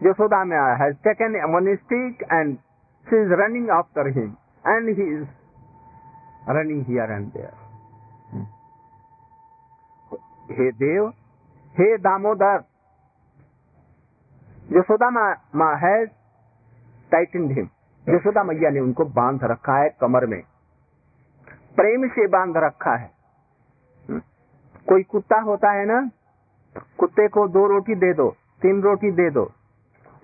जो 0.03 0.13
सोदा 0.13 0.45
में 0.45 0.57
आया 0.57 0.75
है। 0.75 0.93
Second 0.95 1.37
एमोनिस्टिक 1.37 2.23
and 2.33 2.57
she 3.07 3.23
is 3.23 3.33
running 3.41 3.71
after 3.73 4.09
him 4.19 4.35
and 4.67 4.89
he 4.89 5.07
is 5.15 5.27
running 6.51 6.85
here 6.87 7.11
and 7.13 7.27
there 7.29 7.68
Hey 10.49 10.71
Dev, 10.73 11.09
hey 11.75 11.95
Damodar, 12.01 12.59
Yashoda 14.73 15.09
माँ 15.11 15.75
है 15.77 16.07
टाइटन 17.13 17.51
हिम 17.51 17.69
यशोदा 18.07 18.43
मैया 18.43 18.71
ने 18.71 18.81
उनको 18.81 19.05
बाँध 19.19 19.45
रखा 19.45 19.77
है 19.79 19.89
कमर 20.01 20.27
में। 20.27 20.41
प्रेम 21.77 22.07
से 22.09 22.27
बाँध 22.27 22.57
रखा 22.57 22.95
है। 22.97 23.11
कोई 24.89 25.03
कुत्ता 25.03 25.41
होता 25.41 25.71
है 25.71 25.85
ना 25.87 26.01
कुत्ते 26.99 27.27
को 27.29 27.47
दो 27.49 27.67
रोटी 27.67 27.95
दे 27.95 28.13
दो 28.13 28.29
तीन 28.63 28.81
रोटी 28.83 29.11
दे 29.11 29.31
दो। 29.31 29.45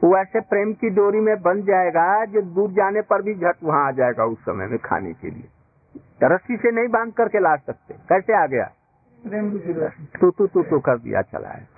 वो 0.04 0.16
ऐसे 0.18 0.40
प्रेम 0.40 0.72
की 0.72 0.90
डोरी 0.90 1.20
में 1.20 1.36
बन 1.42 1.62
जाएगा 1.62 2.24
जो 2.24 2.42
दूर 2.54 2.70
जाने 2.70 3.02
पर 3.02 3.22
भी 3.22 3.34
झट 3.34 3.62
वहाँ 3.64 3.86
आ 3.88 3.90
जाएगा 3.90 4.24
उस 4.24 4.38
समय 4.38 4.66
में 4.66 4.78
खाने 4.78 5.12
के 5.12 5.30
लिए। 5.30 5.48
रस्सी 6.22 6.56
से 6.56 6.70
नहीं 6.70 6.88
बाँध 6.88 7.12
करके 7.12 7.40
ला 7.40 7.54
सकते। 7.56 7.94
कैसे 8.08 8.42
आ 8.42 8.46
गया? 8.46 8.70
तू 9.26 10.30
तू 10.30 10.46
तू 10.46 10.62
तू 10.62 10.78
कर 10.78 10.98
दिया, 10.98 11.22
चला 11.22 11.48
है। 11.48 11.68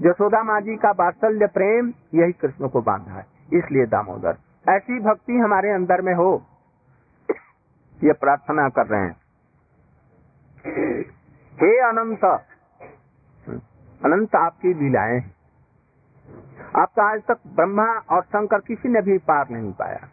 जसोदा 0.00 0.42
माँ 0.42 0.60
जी 0.60 0.76
का 0.76 0.90
वात्सल्य 0.90 1.46
प्रेम, 1.46 1.92
यही 2.14 2.32
कृष्ण 2.32 2.68
को 2.68 2.80
बांधा 2.82 3.12
है। 3.12 3.26
इसलिए 3.52 3.86
दामोदर, 3.86 4.36
ऐसी 4.68 5.00
भक्ति 5.00 5.32
हमारे 5.32 5.70
अंदर 5.70 6.00
में 6.00 6.14
हो। 6.14 6.42
ये 8.04 8.12
प्रार्थना 8.12 8.68
कर 8.68 8.86
रहे 8.86 9.00
हैं। 9.00 9.16
हे 11.52 11.78
अनंत 11.78 12.24
अनंत 14.04 14.34
आपकी 14.34 14.74
लीलाएँ 14.74 15.20
आपका 16.76 17.02
आज 17.02 17.22
तक 17.28 17.38
ब्रह्मा 17.46 17.86
और 17.86 18.22
शंकर 18.22 18.60
किसी 18.60 18.88
ने 18.88 19.00
भी 19.00 19.18
पार 19.18 19.48
नहीं 19.50 19.72
पाया। 19.72 20.08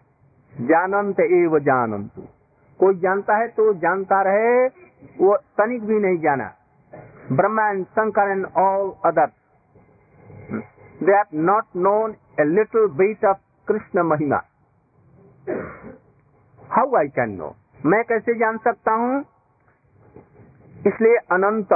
जानंत 0.61 1.19
एव 1.19 1.59
जानंतु। 1.59 2.21
कोई 2.79 2.99
जानता 2.99 3.35
है 3.35 3.47
तो 3.47 3.73
जानता 3.73 4.21
रहे, 4.21 4.67
वो 5.19 5.37
तनिक 5.37 5.83
भी 5.83 5.99
नहीं 5.99 6.17
जाना। 6.17 6.53
Brahma 7.31 7.67
and 7.69 7.85
Shankar 7.85 8.31
and 8.31 8.45
all 8.57 8.93
other 9.05 9.31
they 11.03 11.11
have 11.11 11.25
not 11.33 11.65
known 11.75 12.15
a 12.39 12.43
little 12.43 12.87
bit 12.97 13.25
of 13.25 13.37
Krishna 13.67 14.03
mahima 14.03 14.41
how 16.71 16.95
I 16.95 17.07
can 17.07 17.29
no 17.29 17.55
मैं 17.85 18.03
कैसे 18.03 18.33
जान 18.33 18.57
सकता 18.57 18.91
हूँ? 18.91 19.23
इसलिए 20.87 21.15
अनंत 21.31 21.73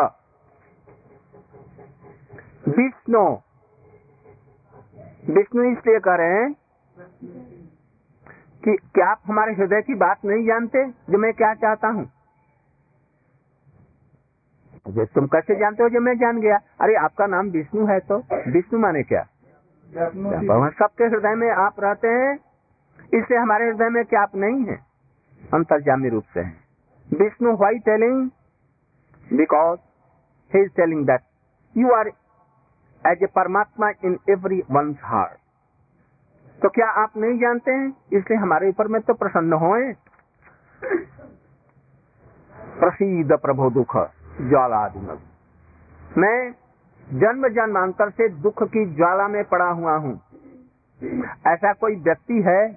विष्णु। 2.68 3.24
विष्णु 5.36 5.64
इसलिए 5.64 6.00
कह 6.00 6.16
रहे 6.16 6.34
हैं 6.34 6.54
कि 8.64 8.76
क्या 8.94 9.10
आप 9.10 9.22
हमारे 9.26 9.54
हृदय 9.54 9.82
की 9.82 9.96
बात 9.96 10.26
नहीं 10.26 10.46
जानते? 10.46 10.88
जो 11.10 11.18
मैं 11.18 11.34
क्या 11.34 11.54
चाहता 11.54 11.88
हूँ? 11.88 12.06
जो 14.88 15.06
तुम 15.06 15.26
कैसे 15.28 15.56
जानते 15.56 15.84
हो 15.84 15.90
जो 15.90 16.00
मैं 16.00 16.14
जान 16.18 16.40
गया? 16.42 16.58
अरे 16.82 16.96
आपका 16.96 17.26
नाम 17.28 17.50
विष्णु 17.50 17.86
है 17.86 18.00
तो। 18.02 18.18
विष्णु 18.52 18.80
माने 18.80 19.04
क्या? 19.04 19.22
भगवान 19.90 20.70
सबके 20.80 21.04
हृदय 21.06 21.36
में 21.36 21.50
आप 21.52 21.80
रहते 21.80 22.08
हैं। 22.08 22.34
इससे 23.14 23.36
हमारे 23.36 23.68
हृदय 23.68 23.90
में 23.90 24.04
क्या 24.06 24.22
आप 24.22 24.36
नहीं 24.36 24.66
है? 24.66 24.76
अंतर्जामी 25.54 26.10
रूप 26.10 26.24
से 26.34 26.40
है। 26.40 26.54
Vishnu 27.08 27.56
why 27.58 27.80
telling 27.86 28.30
because 29.34 29.80
he 30.52 30.62
is 30.62 30.70
telling 30.76 31.06
that 31.06 31.22
you 31.76 31.92
are 31.92 32.08
as 33.04 33.24
a 33.24 33.26
paramatma 33.36 33.90
in 34.06 34.18
every 34.30 34.62
one 34.72 34.96
heart 35.04 35.38
तो 36.60 36.70
क्या 36.70 36.90
आप 37.02 37.18
नहीं 37.18 37.38
जानते 37.40 37.72
हैं? 37.72 37.88
इसलिए 38.14 38.38
हमारे 38.40 38.70
ऊपर 38.70 38.88
में 38.88 39.02
तो 39.02 39.14
प्रसन्न 39.14 39.54
होए। 39.54 39.92
प्रसिद्ध 42.80 43.32
प्रभु 43.34 43.70
दुख। 43.70 43.96
ज्वाला 44.42 44.88
मैं 46.18 46.52
जन्म 47.20 47.48
जन्मांतर 47.48 48.10
से 48.10 48.30
दुख 48.30 48.64
की 48.64 48.96
ज्वाला 48.96 49.28
में 49.28 49.44
पड़ा 49.44 49.70
हुआ 49.70 49.96
हूँ। 49.96 50.22
ऐसा 51.48 51.74
कोई 51.74 51.96
व्यक्ति 51.96 52.42
है 52.42 52.74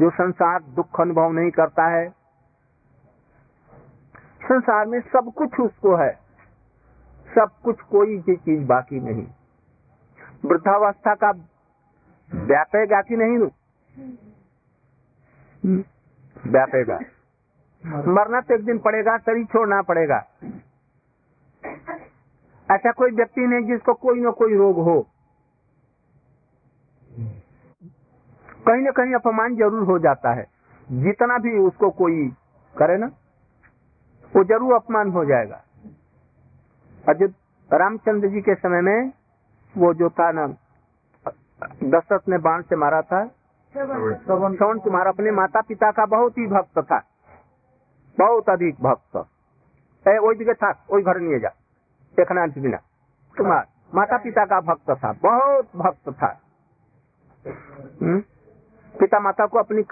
जो 0.00 0.10
संसार 0.10 0.62
दुख 0.62 1.00
अनुभव 1.00 1.32
नहीं 1.32 1.50
करता 1.50 1.86
है? 1.86 2.08
संसार 4.42 4.86
में 4.86 5.00
सब 5.00 5.32
कुछ 5.36 5.60
उसको 5.60 5.96
है। 5.96 6.12
सब 7.34 7.48
कुछ 7.64 7.80
कोई 7.80 8.18
भी 8.18 8.36
चीज़ 8.36 8.66
बाकी 8.66 9.00
नहीं। 9.00 9.26
वृद्धावस्था 10.44 11.14
का 11.14 11.30
व्यापेगा 12.34 13.02
कि 13.02 13.16
नहीं? 13.16 13.38
हम्म, 15.64 15.84
व्यापेगा। 16.50 16.98
मरना 17.84 18.40
तो 18.40 18.54
एक 18.54 18.64
दिन 18.64 18.78
पड़ेगा 18.80 19.16
शरीर 19.18 19.44
छोड़ना 19.46 19.80
पड़ेगा। 19.82 20.18
ऐसा 22.68 22.90
कोई 22.92 23.10
व्यक्ति 23.12 23.46
नहीं 23.46 23.66
जिसको 23.66 23.94
कोई 23.96 24.20
न 24.20 24.30
कोई 24.38 24.56
रोग 24.56 24.78
हो। 24.84 25.00
कहीं 28.66 28.82
न 28.82 28.90
कहीं 28.92 29.14
अपमान 29.14 29.56
ज़रूर 29.56 29.86
हो 29.86 29.98
जाता 29.98 30.32
है। 30.34 30.46
जितना 30.88 31.38
भी 31.38 31.58
उसको 31.58 31.90
कोई 31.96 32.28
करे 32.74 32.96
ना 32.98 33.06
वो 34.32 34.44
ज़रूर 34.46 34.74
अपमान 34.74 35.10
हो 35.10 35.24
जाएगा। 35.24 35.62
अयोध 37.04 37.34
रामचंद्र 37.70 38.28
जी 38.28 38.40
के 38.40 38.54
समय 38.56 38.80
में 38.82 39.12
वो 39.74 39.92
जो 39.94 40.08
था 40.10 40.30
ना 40.32 40.46
दशरथ 41.84 42.28
ने 42.28 42.38
बाण 42.40 42.62
से 42.62 42.76
मारा 42.76 43.00
था। 43.02 43.26
श्रवण 43.74 44.78
कुमार 44.80 45.06
अपने 45.06 45.30
माता 45.32 45.60
पिता 45.62 45.90
का 45.92 46.06
बहुत 46.08 46.38
ही 46.38 46.46
भक्त 46.48 46.78
था। 46.82 46.98
बहुत 48.20 48.48
अधिक 48.48 48.74
भक्त। 48.80 49.16
था 50.54 50.70
वही 50.92 51.02
घर 51.02 51.20
नहीं 51.20 51.40
जा। 51.40 51.48
देखना 52.16 52.46
बिना। 52.46 52.76
कुमार 53.36 53.66
माता 53.94 54.16
पिता 54.16 54.44
का 54.44 54.60
भक्त 54.60 54.90
था, 54.90 55.12
बहुत 55.12 55.66
भक्त 55.76 56.08
था? 56.10 56.40
पिता 59.00 59.20
माता 59.20 59.46
को 59.46 59.58
अपनी 59.58 59.82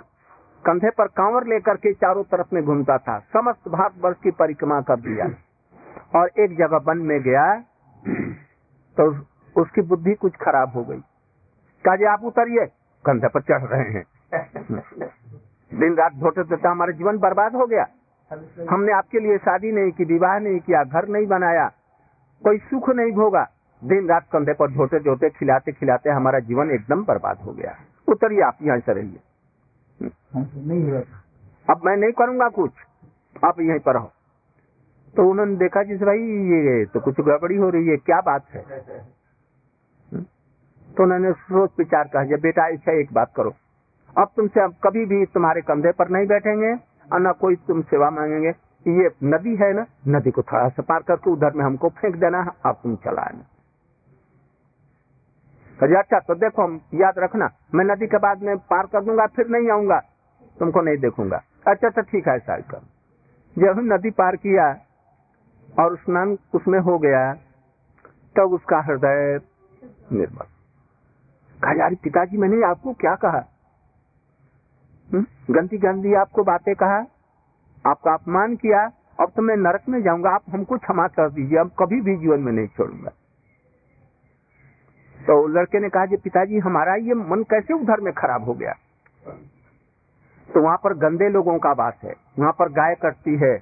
कंधे 0.66 0.90
पर 0.90 1.06
कांवर 1.06 1.46
लेकर 1.46 1.76
के 1.76 1.92
चारों 1.92 2.24
तरफ़ 2.24 2.54
में 2.54 2.64
घूमता 2.64 2.98
था। 2.98 3.18
समस्त 3.18 3.68
भारतवर्ष 3.68 4.16
की 4.22 4.30
परिक्रमा 4.30 4.80
कर 4.80 4.96
दिया। 4.96 5.26
और 6.20 6.30
एक 6.38 6.56
जगह 6.56 6.76
वन 6.84 6.98
में 6.98 7.20
गया 7.20 7.60
तो 8.96 9.04
उसकी 9.62 9.82
बुद्धि 9.82 10.14
कुछ 10.14 10.34
खराब 10.36 10.72
हो 10.74 10.84
गई। 10.84 11.00
काजे 11.84 12.04
आप 12.04 12.24
उतरिए। 12.24 12.66
कंधे 13.04 13.28
पर 13.28 13.40
चढ़ 13.40 13.62
रहे 13.62 13.88
हैं। 13.90 14.04
दिन 15.74 15.94
रात 15.94 16.12
धोते 16.12 16.42
धोते 16.44 16.68
हमारा 16.68 16.92
जीवन 16.92 17.18
बर्बाद 17.18 17.54
हो 17.54 17.66
गया। 17.66 17.86
हमने 18.70 18.92
आपके 18.92 19.20
लिए 19.20 19.38
शादी 19.38 19.72
नहीं 19.72 19.92
की 19.92 20.04
विवाह 20.04 20.38
नहीं 20.38 20.58
किया 20.58 20.84
घर 20.84 21.08
नहीं 21.08 21.26
बनाया। 21.26 21.68
कोई 22.44 22.58
सुख 22.58 22.90
नहीं 22.90 23.12
भोगा। 23.12 23.50
दिन 23.84 24.08
रात 24.08 24.22
कंधे 24.32 24.52
पर 24.52 24.70
धोते 24.70 24.98
धोते 24.98 25.30
खिलाते 25.30 25.72
खिलाते 25.72 26.10
हमारा 26.10 26.38
जीवन 26.38 26.70
एकदम 26.70 27.04
बर्बाद 27.04 27.38
हो 27.38 27.52
गया। 27.52 27.76
उतरिए 28.08 28.40
आप 28.40 28.56
यहाँ 28.62 28.78
से 28.78 28.92
रहिए। 28.92 29.18
अब 31.70 31.80
मैं 31.84 31.96
नहीं 31.96 32.12
करूँगा 32.12 32.48
कुछ। 32.48 32.70
आप 33.44 33.60
यहीं 33.60 33.78
पर 33.78 33.94
रहो। 33.94 34.12
तो 35.16 35.30
उन्होंने 35.30 35.56
देखा 35.56 35.82
जिस 35.82 36.00
भाई 36.00 36.18
ये 36.18 36.84
तो 36.84 37.00
कुछ 37.00 37.20
गड़बड़ी 37.20 37.56
हो 37.56 37.70
रही 37.70 37.86
है 37.86 37.96
क्या 37.96 38.20
बात 38.20 38.44
है? 38.50 38.60
हम्म? 38.60 40.22
तो 40.96 41.02
उन्होंने 41.02 41.32
सोच 41.32 41.70
विचार 41.78 42.04
कहा 42.04 42.22
बेटा 42.22 42.68
ऐसा 42.68 42.92
एक 42.92 43.12
बात 43.12 43.32
करो। 43.36 43.54
अब 44.18 44.28
तुमसे 44.36 44.60
अब 44.60 44.74
कभी 44.84 45.06
भी 45.06 45.24
तुम्हारे 45.24 45.60
कंधे 45.60 45.92
पर 45.92 46.08
नहीं 46.08 46.26
बैठेंगे। 46.26 46.74
और 47.12 47.21
न 47.21 47.33
कोई 47.33 47.57
तुम 47.57 47.83
सेवा 47.83 48.11
मांगेंगे। 48.11 48.49
ये 48.87 49.11
नदी 49.25 49.57
है 49.57 49.73
ना, 49.73 49.87
नदी 50.09 50.31
को 50.31 50.42
थोड़ा 50.42 50.68
सा 50.68 50.83
पार 50.83 51.03
करके 51.03 51.31
उधर 51.31 51.53
में 51.53 51.64
हमको 51.64 51.88
फेंक 51.88 52.16
देना 52.16 52.42
है 52.42 52.51
अब 52.66 52.75
तुम 52.83 52.97
चला 52.97 53.23
अच्छा 55.83 56.18
तो 56.18 56.35
देखो, 56.35 56.62
हम 56.62 56.81
याद 56.94 57.14
रखना, 57.18 57.51
मैं 57.75 57.85
नदी 57.85 58.07
के 58.07 58.18
बाद 58.18 58.42
में 58.42 58.57
पार 58.59 58.87
कर 58.87 59.05
दूँगा, 59.05 59.27
फिर 59.27 59.49
नहीं 59.49 59.71
आऊँगा। 59.71 60.01
तुमको 60.59 60.81
नहीं 60.81 60.97
देखूँगा। 60.97 61.42
अच्छा 61.68 61.88
अच्छा 61.88 62.03
ठीक 62.03 62.29
है, 62.29 62.37
ऐसा 62.37 62.57
कर। 62.57 62.81
जब 63.59 63.79
हम 63.79 63.94
नदी 63.94 64.11
पार 64.11 64.37
किया 64.37 64.81
और 65.81 65.97
स्नान 65.97 66.38
उसमें 66.55 66.79
हो 66.79 66.99
गया, 66.99 67.35
तब 67.35 67.40
तो 68.37 68.49
उसका 68.49 68.81
हृदय 68.81 69.40
निर्मल। 70.12 70.47
कहा, 71.62 71.73
यार, 71.73 71.94
पिताजी, 71.94 72.37
मैंने 72.37 72.62
आपको 72.62 72.92
क्या 72.92 73.14
कहा? 73.14 73.58
गंदी 75.14 75.79
गंदी 75.79 76.14
आपको 76.14 76.42
बातें 76.44 76.75
कहा, 76.75 76.99
आपका 77.85 78.14
अपमान 78.14 78.57
किया, 78.57 78.81
अब 79.21 79.33
तो 79.37 79.42
मैं 79.42 79.57
नरक 79.57 79.88
में 79.88 80.03
जाऊँगा, 80.03 80.31
आप 80.31 80.42
हमको 80.51 80.77
क्षमा 80.79 81.07
कर 81.09 81.31
दीजिए 81.31 81.59
अब 81.59 81.71
कभी 81.79 82.01
भी 82.01 82.16
जीवन 82.16 82.40
में 82.40 82.53
नहीं 82.53 82.66
छोड़ूँगा। 82.66 83.11
तो 85.21 85.47
लड़के 85.47 85.81
ने 85.81 85.88
कहा 85.88 86.07
पिताजी, 86.16 86.59
हमारा 86.59 86.94
ये 86.94 87.14
मन 87.14 87.42
कैसे 87.42 87.75
उधर 87.75 88.01
में 88.01 88.12
खराब 88.12 88.44
हो 88.44 88.55
गया? 88.55 88.73
तो 90.49 90.62
वहाँ 90.62 90.77
पर 90.77 90.94
गंदे 90.94 91.29
लोगों 91.29 91.59
का 91.59 91.75
बात 91.75 91.99
है, 92.05 92.14
वहाँ 92.38 92.53
पर 92.53 92.68
गाय 92.68 92.94
कटती 92.94 93.37
है 93.37 93.57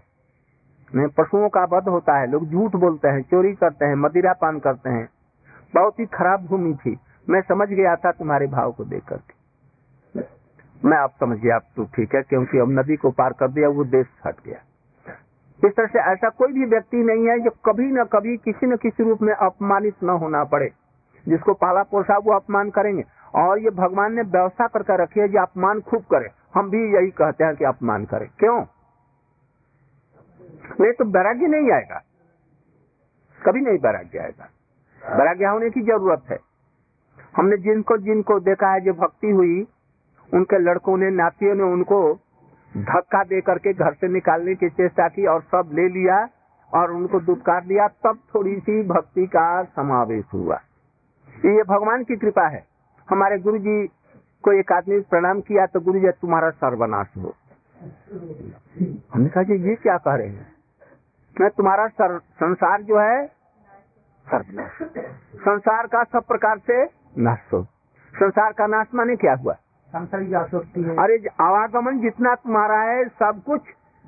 में 0.95 1.09
पशुओं 1.09 1.49
का 1.49 1.65
वध 1.65 1.89
होता 1.89 2.19
है, 2.19 2.31
लोग 2.31 2.47
झूठ 2.47 2.77
बोलते 2.77 3.09
हैं, 3.09 3.23
चोरी 3.23 3.53
करते 3.55 3.85
हैं 3.85 3.95
मदिरा 3.95 4.33
पान 4.33 4.59
करते 4.59 4.91
हैं। 4.91 5.09
बहुत 5.75 5.99
ही 6.01 6.07
खराब 6.07 6.47
भूमि 6.47 6.75
थी, 6.75 6.97
मैं 7.29 7.41
समझ 7.41 7.69
गया 7.69 7.97
था 7.97 8.13
तुम्हारे 8.13 8.47
भाव 8.47 8.73
को 8.73 8.85
देख 8.85 9.05
करके। 9.05 9.36
मैं 10.85 10.99
आप 10.99 11.13
समझ 11.21 11.39
गया 11.39 11.57
अब 11.57 11.63
तो 11.77 11.85
ठीक 11.85 12.15
है, 12.15 12.23
क्योंकि 12.23 12.59
अब 12.59 12.71
नदी 12.71 12.97
को 12.97 13.11
पार 13.11 13.33
कर 13.33 13.49
दिया, 13.49 13.69
वो 13.69 13.85
देश 13.85 14.07
हट 14.27 14.35
गया। 14.47 14.59
इस 15.65 15.73
तरह 15.77 15.87
से 15.87 15.99
ऐसा 15.99 16.29
कोई 16.29 16.53
भी 16.53 16.65
व्यक्ति 16.65 16.97
नहीं 16.97 17.29
है 17.29 17.39
जो 17.41 17.51
कभी 17.51 17.85
न 17.85 18.05
कभी 18.05 18.37
किसी 18.37 18.67
न 18.67 18.77
किसी 18.77 19.05
रूप 19.05 19.23
में 19.23 19.35
अपमानित 19.35 19.95
न 20.05 20.09
होना 20.09 20.45
पड़े। 20.45 20.73
जिसको 21.29 21.55
पाला 21.55 21.83
पोसा 21.83 22.19
वो 22.19 22.33
अपमान 22.33 22.71
करेंगे। 22.71 23.05
और 23.35 23.59
ये 23.59 23.71
भगवान 23.71 24.15
ने 24.15 24.23
व्यवस्था 24.23 24.67
करके 24.67 25.03
रखी 25.03 25.21
है 25.21 25.29
जो 25.29 25.43
अपमान 25.43 25.81
खूब 25.81 26.03
करे। 26.03 26.29
हम 26.55 26.71
भी 26.71 26.95
यही 26.95 27.11
कहते 27.11 27.45
हैं 27.45 27.57
कि 27.57 27.65
अपमान 27.65 28.05
करें। 28.05 28.29
क्यों? 28.39 28.65
नहीं 30.81 30.93
तो 30.93 31.05
वैराग्य 31.05 31.47
नहीं 31.47 31.73
आएगा। 31.73 32.03
कभी 33.47 33.61
नहीं 33.61 33.79
वैराग्य 33.79 34.19
आएगा। 34.19 34.49
वैराग्य 35.17 35.45
होने 35.45 35.71
की 35.71 35.81
ज़रूरत 35.81 36.23
है। 36.31 36.39
हमने 37.37 37.57
जिनको 37.57 37.97
जिनको 37.97 38.41
देखा 38.41 38.73
है, 38.73 38.81
जो 38.81 38.93
भक्ति 38.93 39.31
हुई 39.31 39.67
उनके 40.33 40.59
लड़कों 40.61 40.97
ने 40.97 41.11
नातियों 41.13 41.55
ने 41.55 41.63
उनको 41.63 41.99
धक्का 42.75 43.23
दे 43.25 43.41
करके 43.41 43.73
घर 43.73 43.95
से 43.95 44.09
निकालने 44.09 44.55
की 44.55 44.69
चेष्टा 44.71 45.09
की 45.09 45.27
और 45.27 45.43
सब 45.43 45.71
ले 45.73 45.89
लिया 45.89 46.17
और 46.73 46.93
उनको 46.93 47.21
दुत्कार 47.21 47.65
दिया। 47.67 47.87
तब 47.89 48.19
थोड़ी 48.35 48.59
सी 48.61 48.83
भक्ति 48.83 49.27
का 49.27 49.63
समावेश 49.65 50.25
हुआ। 50.35 50.57
ये 51.47 51.63
भगवान 51.65 52.05
की 52.05 52.17
कृपा 52.17 52.47
है। 52.49 52.65
हमारे 53.09 53.39
गुरु 53.39 53.59
जी 53.59 53.87
को 54.45 54.53
एक 54.53 54.73
आदमी 54.73 55.01
प्रणाम 55.11 55.41
किया 55.41 55.67
तो 55.67 55.81
गुरु 55.81 56.01
जी 56.01 56.11
तुम्हारा 56.21 56.51
सर्वनाश 56.51 57.07
हो। 57.17 57.35
हमने 59.15 59.29
कहा 59.29 59.43
जी 59.43 59.55
ये 59.69 59.75
क्या 59.77 59.97
कह 59.99 60.15
रहे 60.15 60.29
हैं? 60.29 60.47
मैं 61.37 61.51
तुम्हारा 61.51 61.87
सर, 61.89 62.19
संसार 62.19 62.83
जो 62.83 62.99
है 62.99 63.27
सर्वनाश 64.27 64.83
संसार 65.39 65.87
का 65.87 66.03
सब 66.05 66.27
प्रकार 66.27 66.59
से 66.59 66.85
नाश 67.23 67.53
हो। 67.53 67.63
संसार 68.15 68.53
का 68.53 68.67
नाश 68.67 68.87
माने 68.95 69.17
क्या 69.17 69.35
हुआ? 69.35 69.57
सांसारिक 69.97 70.35
आसक्ति 70.35 70.83
है। 70.83 70.97
अरे 70.97 71.27
आवागमन 71.41 71.99
जितना 71.99 72.35
तुम्हारा 72.35 72.81
है 72.83 73.09
सब 73.09 73.43
कुछ 73.47 73.61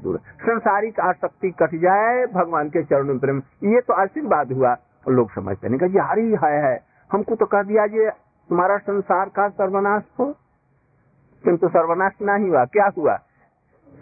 दूर। 0.02 0.16
संसारिक 0.18 1.00
आसक्ति 1.00 1.50
कट 1.50 1.74
जाए 1.74 2.26
भगवान 2.26 2.68
के 2.68 2.82
चरणों 2.82 3.04
में 3.04 3.18
प्रेम। 3.18 3.38
ये 3.64 3.80
तो 3.80 3.94
आशीर्वाद 3.94 4.52
हुआ। 4.52 4.76
लोग 5.08 5.30
समझते 5.32 5.68
नहीं 5.68 5.78
कहा 5.78 6.04
हारी 6.04 6.32
है, 6.32 6.70
है। 6.70 6.80
हमको 7.12 7.34
तो 7.34 7.46
कह 7.46 7.62
दिया 7.62 7.84
ये 7.84 8.10
तुम्हारा 8.48 8.78
संसार 8.78 9.28
का 9.28 9.48
सर्वनाश 9.48 10.02
हो। 10.18 10.34
किंतु 11.44 11.68
सर्वनाश 11.68 12.12
नहीं 12.22 12.50
हुआ। 12.50 12.64
क्या 12.64 12.90
हुआ? 12.98 13.18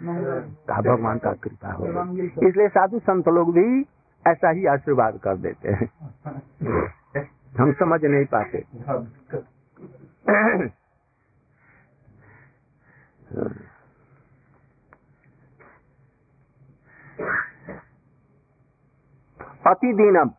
कहा 0.03 0.81
भगवान 0.81 1.17
का 1.17 1.33
कृपा 1.33 1.71
हो। 1.71 1.85
इसलिए 2.47 2.67
साधु 2.67 2.99
संत 2.99 3.27
लोग 3.27 3.53
भी 3.53 3.85
ऐसा 4.27 4.49
ही 4.49 4.65
आशीर्वाद 4.65 5.19
कर 5.23 5.37
देते 5.37 5.69
हैं। 5.69 5.89
हम 7.59 7.71
समझ 7.71 8.05
नहीं 8.05 8.25
पाते। 8.25 8.65
अति 19.67 19.93
दीनम। 19.93 20.29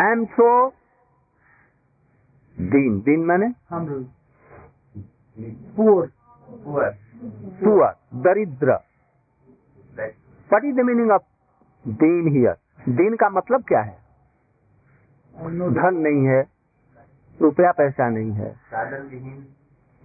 आई 0.00 0.12
एम 0.12 0.24
सो 0.24 0.70
दीन। 2.60 3.00
दीन 3.00 3.20
मैंने? 3.20 3.46
हम 3.70 4.12
पुअर। 5.76 6.06
पुअर। 7.64 7.96
दरिद्र। 8.14 8.72
What 10.52 10.64
is 10.64 10.76
the 10.76 10.80
meaning 10.80 11.10
of 11.10 11.22
deen 11.88 12.28
here 12.28 12.56
दीन 12.88 13.16
का 13.16 13.28
मतलब 13.28 13.64
क्या 13.64 13.80
है? 13.80 13.98
धन 15.72 15.94
नहीं 15.94 16.26
है। 16.26 16.44
रुपया 17.42 17.72
पैसा 17.72 18.08
नहीं 18.08 18.32
है। 18.32 18.60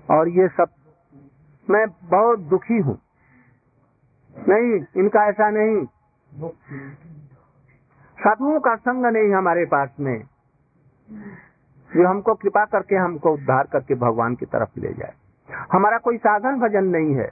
और 0.09 0.27
ये 0.27 0.47
सब, 0.47 0.67
मैं 1.69 1.85
बहुत 2.03 2.39
दुखी 2.39 2.77
हूँ। 2.77 2.99
नहीं, 4.37 4.85
इनका 4.97 5.25
ऐसा 5.25 5.49
नहीं। 5.49 5.85
साधुओं 8.19 8.59
का 8.59 8.75
संग 8.75 9.05
नहीं 9.05 9.33
हमारे 9.33 9.65
पास 9.65 9.89
में। 9.99 10.23
जो 11.95 12.07
हमको 12.07 12.33
कृपा 12.33 12.65
करके 12.65 12.95
हमको 12.95 13.33
उद्धार 13.33 13.67
करके 13.71 13.95
भगवान 13.95 14.35
की 14.35 14.45
तरफ़ 14.45 14.79
ले 14.79 14.93
जाए। 14.93 15.13
हमारा 15.71 15.97
कोई 15.97 16.17
साधन 16.17 16.59
भजन 16.59 16.83
नहीं 16.83 17.15
है। 17.15 17.31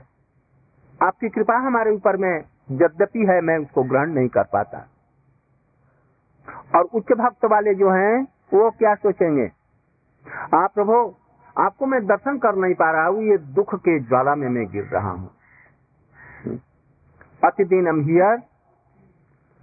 आपकी 1.02 1.28
कृपा 1.28 1.54
हमारे 1.54 1.90
ऊपर 1.90 2.16
में, 2.16 2.44
यद्यपि 2.70 3.18
है, 3.18 3.40
मैं 3.40 3.58
उसको 3.58 3.82
ग्रहण 3.82 4.10
नहीं 4.10 4.28
कर 4.28 4.44
पाता। 4.44 4.88
और 6.74 6.84
उच्च 6.84 7.12
भक्त 7.12 7.44
वाले 7.44 7.74
जो 7.74 7.90
हैं, 7.90 8.24
वो 8.54 8.70
क्या 8.70 8.94
सोचेंगे? 8.94 9.52
आप 10.54 10.74
प्रभु 10.74 11.14
आपको 11.60 11.86
मैं 11.86 12.00
दर्शन 12.06 12.38
कर 12.38 12.56
नहीं 12.56 12.74
पा 12.74 12.90
रहा 12.92 13.06
हूँ 13.06 13.22
ये 13.24 13.36
दुख 13.54 13.74
के 13.86 13.98
ज्वाला 14.00 14.34
में 14.34 14.48
मैं 14.48 14.66
गिर 14.72 14.84
रहा 14.92 15.10
हूँ। 15.10 15.30
Deen 17.44 17.86
am 17.88 18.00
here 18.04 18.36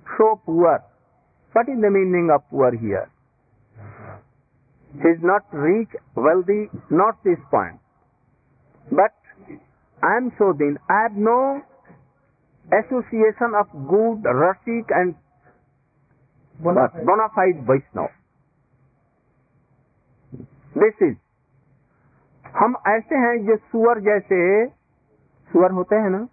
so 0.08 0.34
poor 0.46 0.80
what 1.56 1.70
is 1.70 1.80
the 1.82 1.92
meaning 1.94 2.32
of 2.32 2.42
poor 2.52 2.76
here 2.82 3.06
is 4.92 5.26
not 5.26 5.56
rich 5.56 5.96
wealthy 6.18 6.62
not 6.94 7.16
this 7.24 7.40
point 7.52 7.80
but 8.88 9.12
I 10.02 10.18
am 10.18 10.30
so 10.40 10.52
deen 10.54 10.78
I 10.92 11.02
have 11.02 11.20
no 11.20 11.40
association 12.68 13.56
of 13.56 13.78
good 13.92 14.28
rasik 14.42 14.92
and 14.92 15.14
bonafide 16.60 17.70
Vaishnav 17.70 18.08
this 20.76 21.02
is 21.02 21.16
हम 22.58 22.76
ऐसे 22.88 23.16
हैं 23.18 23.36
जो 23.46 23.56
सुअर 23.56 24.00
जैसे 24.02 24.38
सुअर 25.52 25.72
होते 25.72 25.96
हैं 25.96 26.10
ना 26.10 26.28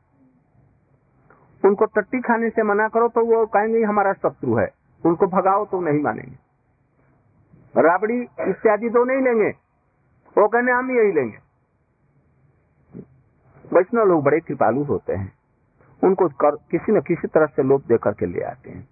उनको 1.62 1.84
टट्टी 1.96 2.20
खाने 2.20 2.48
से 2.50 2.62
मना 2.62 2.86
करो 2.88 3.08
तो 3.08 3.24
वो 3.26 3.44
कहेंगे 3.48 3.82
हमारा 3.84 4.12
शत्रु 4.14 4.56
है 4.56 4.66
उनको 5.04 5.26
भगाओ 5.28 5.64
तो 5.66 5.80
नहीं 5.80 6.00
मानेंगे। 6.02 7.82
राबड़ी 7.82 8.20
इत्यादि 8.42 8.88
तो 8.88 9.04
नहीं 9.04 9.22
लेंगे 9.22 9.50
वो 10.36 10.48
कहने 10.48 10.72
हम 10.72 10.90
यही 10.90 11.12
लेंगे। 11.12 11.38
वैष्णव 13.64 14.04
लोग 14.04 14.22
बड़े 14.24 14.40
कृपालु 14.40 14.82
होते 14.84 15.12
हैं 15.12 15.32
उनको 16.02 16.28
कर, 16.28 16.56
किसी 16.70 16.92
न 16.92 17.00
किसी 17.02 17.28
तरह 17.28 17.46
से 17.46 17.62
लोग 17.62 17.82
दे 17.82 17.98
करके 17.98 18.26
ले 18.26 18.42
आते 18.44 18.70
हैं। 18.70 18.88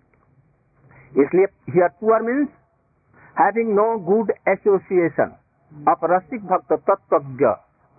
इसलिए 1.13 1.47
here 1.71 1.89
poor 2.01 2.23
means 2.23 2.49
having 3.37 3.75
no 3.75 3.87
good 4.07 4.33
association 4.49 5.37
of 5.89 5.99
rasik 6.05 6.47
bhakt, 6.47 6.73
tattvagya, 6.73 7.45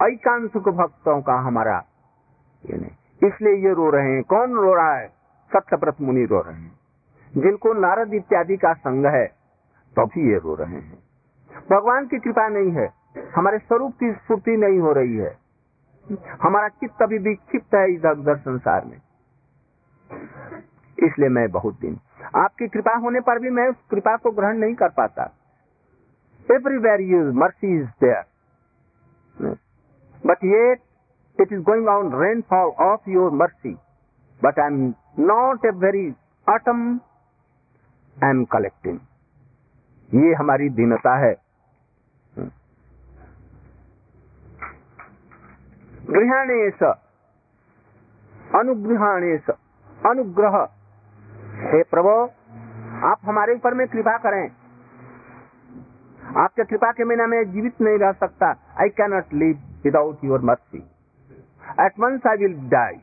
aikantik 0.05 0.61
भक्तों 0.61 1.21
का 1.21 1.33
हमारा 1.33 1.83
ये 2.65 2.77
नहीं। 2.77 3.29
इसलिए 3.29 3.55
ये 3.55 3.73
रो 3.73 3.89
रहे 3.89 4.11
हैं। 4.11 4.23
कौन 4.23 4.53
रो 4.53 4.73
रहा 4.73 4.95
है? 4.95 5.07
सत्यव्रत 5.53 6.01
मुनि 6.01 6.25
रो 6.25 6.41
रहे 6.41 6.55
हैं। 6.55 6.79
जिनको 7.37 7.73
नारद 7.73 8.13
इत्यादि 8.13 8.57
का 8.57 8.73
संग 8.73 9.05
है 9.05 9.25
तभी 9.95 10.07
तो 10.07 10.19
ये 10.19 10.37
रो 10.37 10.55
रहे 10.55 10.75
हैं। 10.75 11.03
भगवान 11.71 12.07
की 12.07 12.19
कृपा 12.19 12.47
नहीं 12.47 12.71
है। 12.71 12.93
हमारे 13.35 13.57
स्वरूप 13.57 13.93
की 13.99 14.11
स्फूर्ति 14.11 14.57
नहीं 14.57 14.79
हो 14.79 14.91
रही 14.91 15.17
है। 15.17 15.37
हमारा 16.41 16.67
चित्त 16.67 17.01
अभी 17.01 17.17
विक्षिप्त 17.17 17.75
है 17.75 17.93
इधर 17.93 18.11
उधर 18.11 18.37
संसार 18.37 18.85
में। 18.85 19.01
इसलिए 21.03 21.29
मैं 21.29 21.51
बहुत 21.51 21.79
दिन। 21.79 21.99
आपकी 22.35 22.67
कृपा 22.67 22.95
होने 22.95 23.19
पर 23.19 23.39
भी 23.39 23.49
मैं 23.49 23.69
उस 23.69 23.75
कृपा 23.91 24.17
को 24.17 24.31
ग्रहण 24.31 24.57
नहीं 24.57 24.75
कर 24.75 24.89
पाता। 24.89 25.31
Everywhere 26.51 27.01
you 27.11 27.21
mercy 27.41 27.75
is 27.79 27.87
there 28.03 28.23
but 30.23 30.43
ये 30.45 30.63
it 31.37 31.51
is 31.51 31.61
going 31.63 31.87
on 31.87 32.11
rainfall 32.13 32.75
of 32.79 33.07
your 33.07 33.29
mercy 33.31 33.71
but 34.41 34.59
i'm 34.63 34.75
not 35.29 35.63
a 35.65 35.71
very 35.83 36.03
autumn 36.47 36.83
i'm 38.17 38.43
collecting 38.51 38.99
ये 40.11 40.33
हमारी 40.39 40.69
दीनता 40.79 41.15
है 41.23 41.33
गृहाणेश 46.09 46.83
अनुग्रहाणेश 48.61 49.49
अनुग्रह 50.11 50.57
हे 51.71 51.81
प्रभु 51.91 52.15
आप 53.09 53.19
हमारे 53.25 53.55
ऊपर 53.55 53.73
में 53.79 53.87
कृपा 53.87 54.17
करें 54.27 54.43
आपके 56.35 56.63
कृपा 56.63 56.91
के 56.91 57.05
बिना 57.05 57.25
मैं 57.27 57.43
जीवित 57.51 57.81
नहीं 57.81 57.97
रह 57.99 58.11
सकता। 58.13 58.47
I 58.81 58.89
cannot 58.91 59.33
live 59.35 59.57
without 59.83 60.23
your 60.25 60.41
mercy 60.41 60.77
at 61.81 61.99
once 61.99 62.27
I 62.27 62.37
will 62.37 62.55
die 62.69 62.95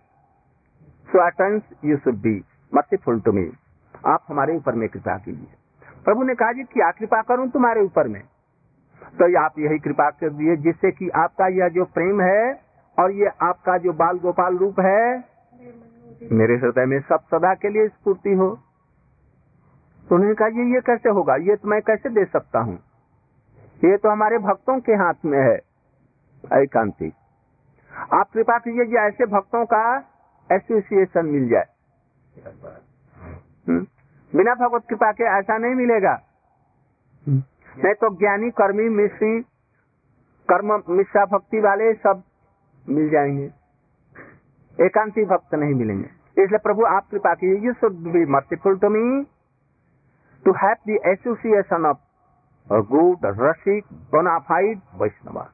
so 1.09 1.27
at 1.27 1.41
once 1.41 1.63
you 1.85 1.97
should 1.99 2.17
be 2.23 2.35
merciful 2.73 3.21
to 3.21 3.33
me 3.33 3.51
आप 4.07 4.25
हमारे 4.29 4.57
ऊपर 4.57 4.75
में 4.75 4.89
कृपा 4.89 5.17
कीजिए। 5.19 5.55
प्रभु 6.05 6.23
ने 6.23 6.35
कहा 6.35 6.53
जी 6.53 6.63
क्या 6.65 6.91
कृपा 6.91 7.21
करूँ 7.23 7.49
तुम्हारे 7.51 7.81
ऊपर 7.83 8.09
में। 8.09 8.23
तो 9.13 9.27
आप 9.41 9.59
यही 9.59 9.79
कृपा 9.79 10.09
कर 10.11 10.31
दिए 10.33 10.57
जिससे 10.59 10.91
कि 10.91 11.09
आपका 11.17 11.47
यह 11.55 11.69
जो 11.69 11.85
प्रेम 11.95 12.21
है 12.21 12.43
और 12.99 13.13
ये 13.13 13.31
आपका 13.43 13.77
जो 13.79 13.93
बाल 13.95 14.19
गोपाल 14.19 14.57
रूप 14.59 14.81
है, 14.81 15.25
मेरे 16.33 16.57
हृदय 16.57 16.87
में 16.87 17.01
सब 17.01 17.25
सदा 17.33 17.55
के 17.55 17.69
लिए 17.69 17.89
स्फूर्ति 17.89 18.33
हो। 18.35 18.49
तो 20.09 20.15
उन्होंने 20.15 20.35
कहा, 20.35 20.49
ये 20.49 20.75
ये 20.75 20.81
कैसे 20.81 21.11
होगा? 21.11 21.37
ये 21.37 21.57
तो 21.57 21.69
मैं 21.69 21.81
कैसे 21.83 22.09
दे 22.11 22.25
सकता 22.25 22.59
हूँ? 22.59 22.79
ये 23.83 23.97
तो 23.97 24.09
हमारे 24.09 24.39
भक्तों 24.39 24.79
के 24.81 24.93
हाथ 24.93 25.25
में 25.25 25.39
है। 25.39 25.59
एकांति 26.63 27.13
आप 28.15 28.31
कृपा 28.35 28.59
कीजिए 28.59 28.85
कि 28.85 28.97
ऐसे 28.97 29.27
भक्तों 29.27 29.65
का 29.67 29.83
एसोसिएशन 30.51 31.27
मिल 31.27 31.49
जाए। 31.49 31.67
बिना 34.33 34.55
भगवत 34.55 34.85
कृपा 34.89 35.11
के 35.13 35.25
ऐसा 35.39 35.57
नहीं 35.59 35.75
मिलेगा। 35.75 36.15
नहीं 37.27 37.95
तो 37.95 38.11
ज्ञानी 38.19 38.51
कर्मी 38.51 38.89
मिश्री 38.89 39.41
कर्म 40.49 40.73
मिश्रा 40.91 41.25
भक्ति 41.27 41.61
वाले 41.61 41.93
सब 41.95 42.23
मिल 42.87 43.09
जाएँगे। 43.11 43.51
एकांती 44.79 45.25
भक्त 45.25 45.55
नहीं 45.55 45.75
मिलेंगे। 45.75 46.43
इसलिए 46.43 46.59
प्रभु 46.59 46.85
आप 46.87 47.09
कृपा 47.11 47.35
कीजिए 47.35 47.67
you 47.67 47.73
should 47.73 47.97
be 48.13 48.25
merciful 48.33 48.79
to 48.79 48.89
me 48.89 49.25
to 50.45 50.53
have 50.59 50.77
the 50.89 51.01
association 51.09 51.87
of 51.87 51.99
good 52.73 53.19
rasik 53.25 53.85
bonafide 53.93 54.81
Vaishnava. 54.95 55.49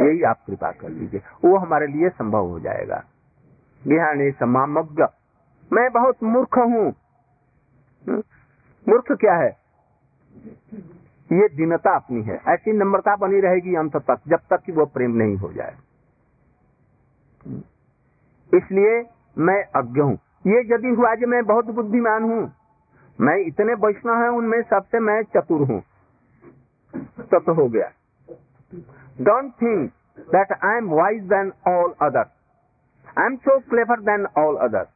यही 0.00 0.22
आप 0.22 0.36
कृपा 0.46 0.72
कर 0.72 0.88
लीजिए। 0.88 1.20
वो 1.44 1.58
हमारे 1.58 1.86
लिए 1.86 2.08
संभव 2.08 2.46
हो 2.46 2.60
जाएगा। 2.60 3.04
ज्ञानी 3.86 4.30
समामज्ञ 4.30 5.02
मैं 5.72 5.92
बहुत 5.92 6.22
मूर्ख 6.22 6.58
हूँ। 6.58 6.90
हम्म? 8.08 8.22
मूर्ख 8.88 9.12
क्या 9.12 9.34
है? 9.34 9.56
ये 11.32 11.48
दीनता 11.48 11.96
अपनी 11.96 12.22
है। 12.22 12.40
ऐसी 12.48 12.72
नम्रता 12.72 13.16
बनी 13.16 13.40
रहेगी 13.40 13.74
अंत 13.74 13.96
तक, 13.96 14.20
जब 14.28 14.38
तक 14.50 14.60
कि 14.60 14.72
वो 14.72 14.86
प्रेम 14.86 15.10
नहीं 15.10 15.36
हो 15.36 15.52
जाए। 15.52 15.76
इसलिए 18.54 19.04
मैं 19.38 19.64
अज्ञ 19.64 20.00
हूँ। 20.00 20.14
ये 20.46 20.74
यदि 20.74 20.88
हुआ 20.88 21.14
जो 21.14 21.26
मैं 21.26 21.44
बहुत 21.44 21.64
बुद्धिमान 21.64 22.22
हूँ, 22.22 22.52
मैं 23.20 23.36
इतने 23.36 23.74
वैष्णव 23.74 24.22
है, 24.22 24.28
उनमें 24.28 24.62
सबसे 24.62 24.98
मैं 24.98 25.22
चतुर 25.22 25.68
हूँ। 25.68 25.82
तब 27.32 27.42
तो 27.46 27.54
हो 27.54 27.68
गया। 27.68 27.90
Don't 29.20 29.52
think 29.62 29.90
that 30.34 30.52
I 30.52 30.76
am 30.76 30.90
wise 30.90 31.22
than 31.32 31.52
all 31.68 31.94
other 32.02 32.30
I 33.18 33.26
am 33.26 33.36
so 33.36 33.58
clever 33.70 34.00
than 34.10 34.26
all 34.38 34.56
other 34.68 34.86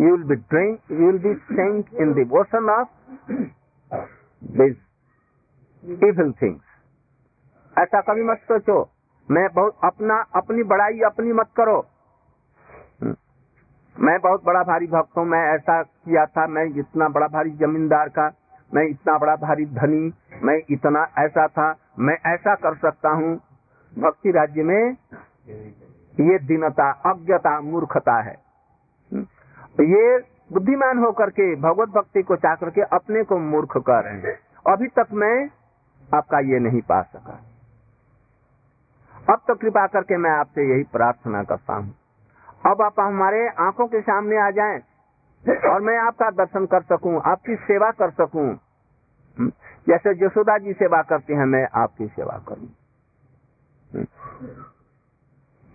you 0.00 0.10
will 0.10 0.24
be 0.28 0.36
drink, 0.50 0.80
you 0.88 1.06
will 1.06 1.18
be 1.18 1.32
sink 1.48 1.90
in 1.94 2.12
the 2.14 2.22
ocean 2.38 2.68
of 2.74 2.86
these 4.42 4.78
evil 6.02 6.30
things. 6.40 6.62
ऐसा 7.78 8.00
कभी 8.00 8.22
मत 8.22 8.38
सोचो। 8.42 8.76
मैं 9.28 9.46
बहुत 9.54 9.76
अपना 9.84 10.14
अपनी 10.36 10.62
बड़ाई 10.62 11.00
अपनी 11.00 11.32
मत 11.32 11.50
करो। 11.56 11.76
हम्म। 13.02 13.14
मैं 13.96 14.18
बहुत 14.20 14.44
बड़ा 14.44 14.62
भारी 14.62 14.86
भक्त 14.86 15.16
हूँ। 15.18 15.24
मैं 15.24 15.42
ऐसा 15.54 15.82
किया 15.82 16.24
था 16.26 16.46
मैं 16.46 16.64
इतना 16.80 17.08
बड़ा 17.08 17.26
भारी 17.26 17.50
जमींदार 17.50 18.08
का 18.08 18.28
मैं 18.74 18.82
इतना 18.82 19.18
बड़ा 19.18 19.36
भारी 19.36 19.66
धनी, 19.66 20.12
मैं 20.42 20.60
इतना 20.70 21.06
ऐसा 21.18 21.46
था, 21.48 21.74
मैं 21.98 22.16
ऐसा 22.26 22.54
कर 22.54 22.74
सकता 22.74 23.08
हूँ। 23.08 23.40
भक्ति 23.98 24.30
राज्य 24.30 24.62
में 24.62 24.96
ये 26.20 26.38
दीनता, 26.38 26.90
अज्ञता, 26.90 27.60
मूर्खता 27.60 28.20
है। 28.22 28.36
ये 29.80 30.18
बुद्धिमान 30.52 30.98
होकर 30.98 31.30
के, 31.30 31.56
भगवत 31.56 31.88
भक्ति 31.88 32.22
को 32.22 32.36
चाह 32.36 32.54
करके 32.54 32.82
अपने 32.82 33.24
को 33.24 33.38
मूर्ख 33.38 33.76
कर 33.76 34.04
रहे 34.04 34.20
हैं। 34.20 34.38
अभी 34.72 34.86
तक 34.86 35.06
मैं 35.12 35.50
आपका 36.14 36.38
ये 36.38 36.58
नहीं 36.58 36.80
पा 36.80 37.02
सका। 37.02 37.40
अब 39.30 39.40
तो 39.48 39.54
कृपा 39.54 39.86
करके 39.86 40.16
मैं 40.16 40.30
आपसे 40.30 40.74
यही 40.74 40.82
प्रार्थना 40.82 41.42
करता 41.42 41.74
हूँ। 41.74 41.94
अब 42.66 42.82
आप 42.82 43.00
हमारे 43.00 43.48
आँखों 43.48 43.86
के 43.86 44.00
सामने 44.00 44.36
आ 44.36 44.50
जाएँ। 44.50 44.80
और 45.48 45.80
मैं 45.80 45.98
आपका 45.98 46.30
दर्शन 46.30 46.66
कर 46.66 46.82
सकूँ, 46.82 47.22
आपकी 47.26 47.56
सेवा 47.56 47.90
कर 47.90 48.10
सकूँ। 48.10 48.58
हम्म। 49.38 49.52
जैसे 49.88 50.26
यशोदा 50.26 50.58
जी 50.58 50.72
सेवा 50.72 51.02
करती 51.02 51.32
हैं, 51.32 51.46
मैं 51.46 51.68
आपकी 51.74 52.06
सेवा 52.06 52.44
करूँ। 52.48 52.68
हम्म। 53.94 54.06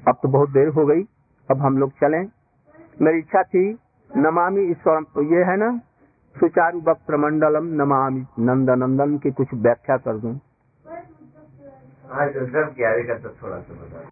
अब 0.08 0.18
तो 0.24 0.30
बहुत 0.30 0.50
देर 0.50 0.68
हो 0.68 0.86
गई, 0.86 1.04
अब 1.52 1.58
हम 1.58 1.78
लोग 1.78 1.92
चलें। 1.92 2.30
मेरी 3.02 3.18
इच्छा 3.18 3.44
थी, 3.44 3.78
नमामि 4.18 4.62
ईश्वर 4.62 5.24
ये 5.24 5.44
है 5.44 5.58
ना, 5.58 5.78
सुचारू 6.40 6.82
वक्त 6.82 7.12
मंडलम 7.12 7.66
नमामि 7.66 8.26
नंद 8.40 8.70
नंदन 8.70 9.18
की 9.18 9.32
कुछ 9.32 9.48
व्याख्या 9.54 9.98
कर 9.98 10.18
दूँ। 10.18 10.40
हाँ 12.12 12.30
तो 12.30 12.40
तो 13.20 13.30
थोड़ा 13.30 13.60
सा 13.60 14.10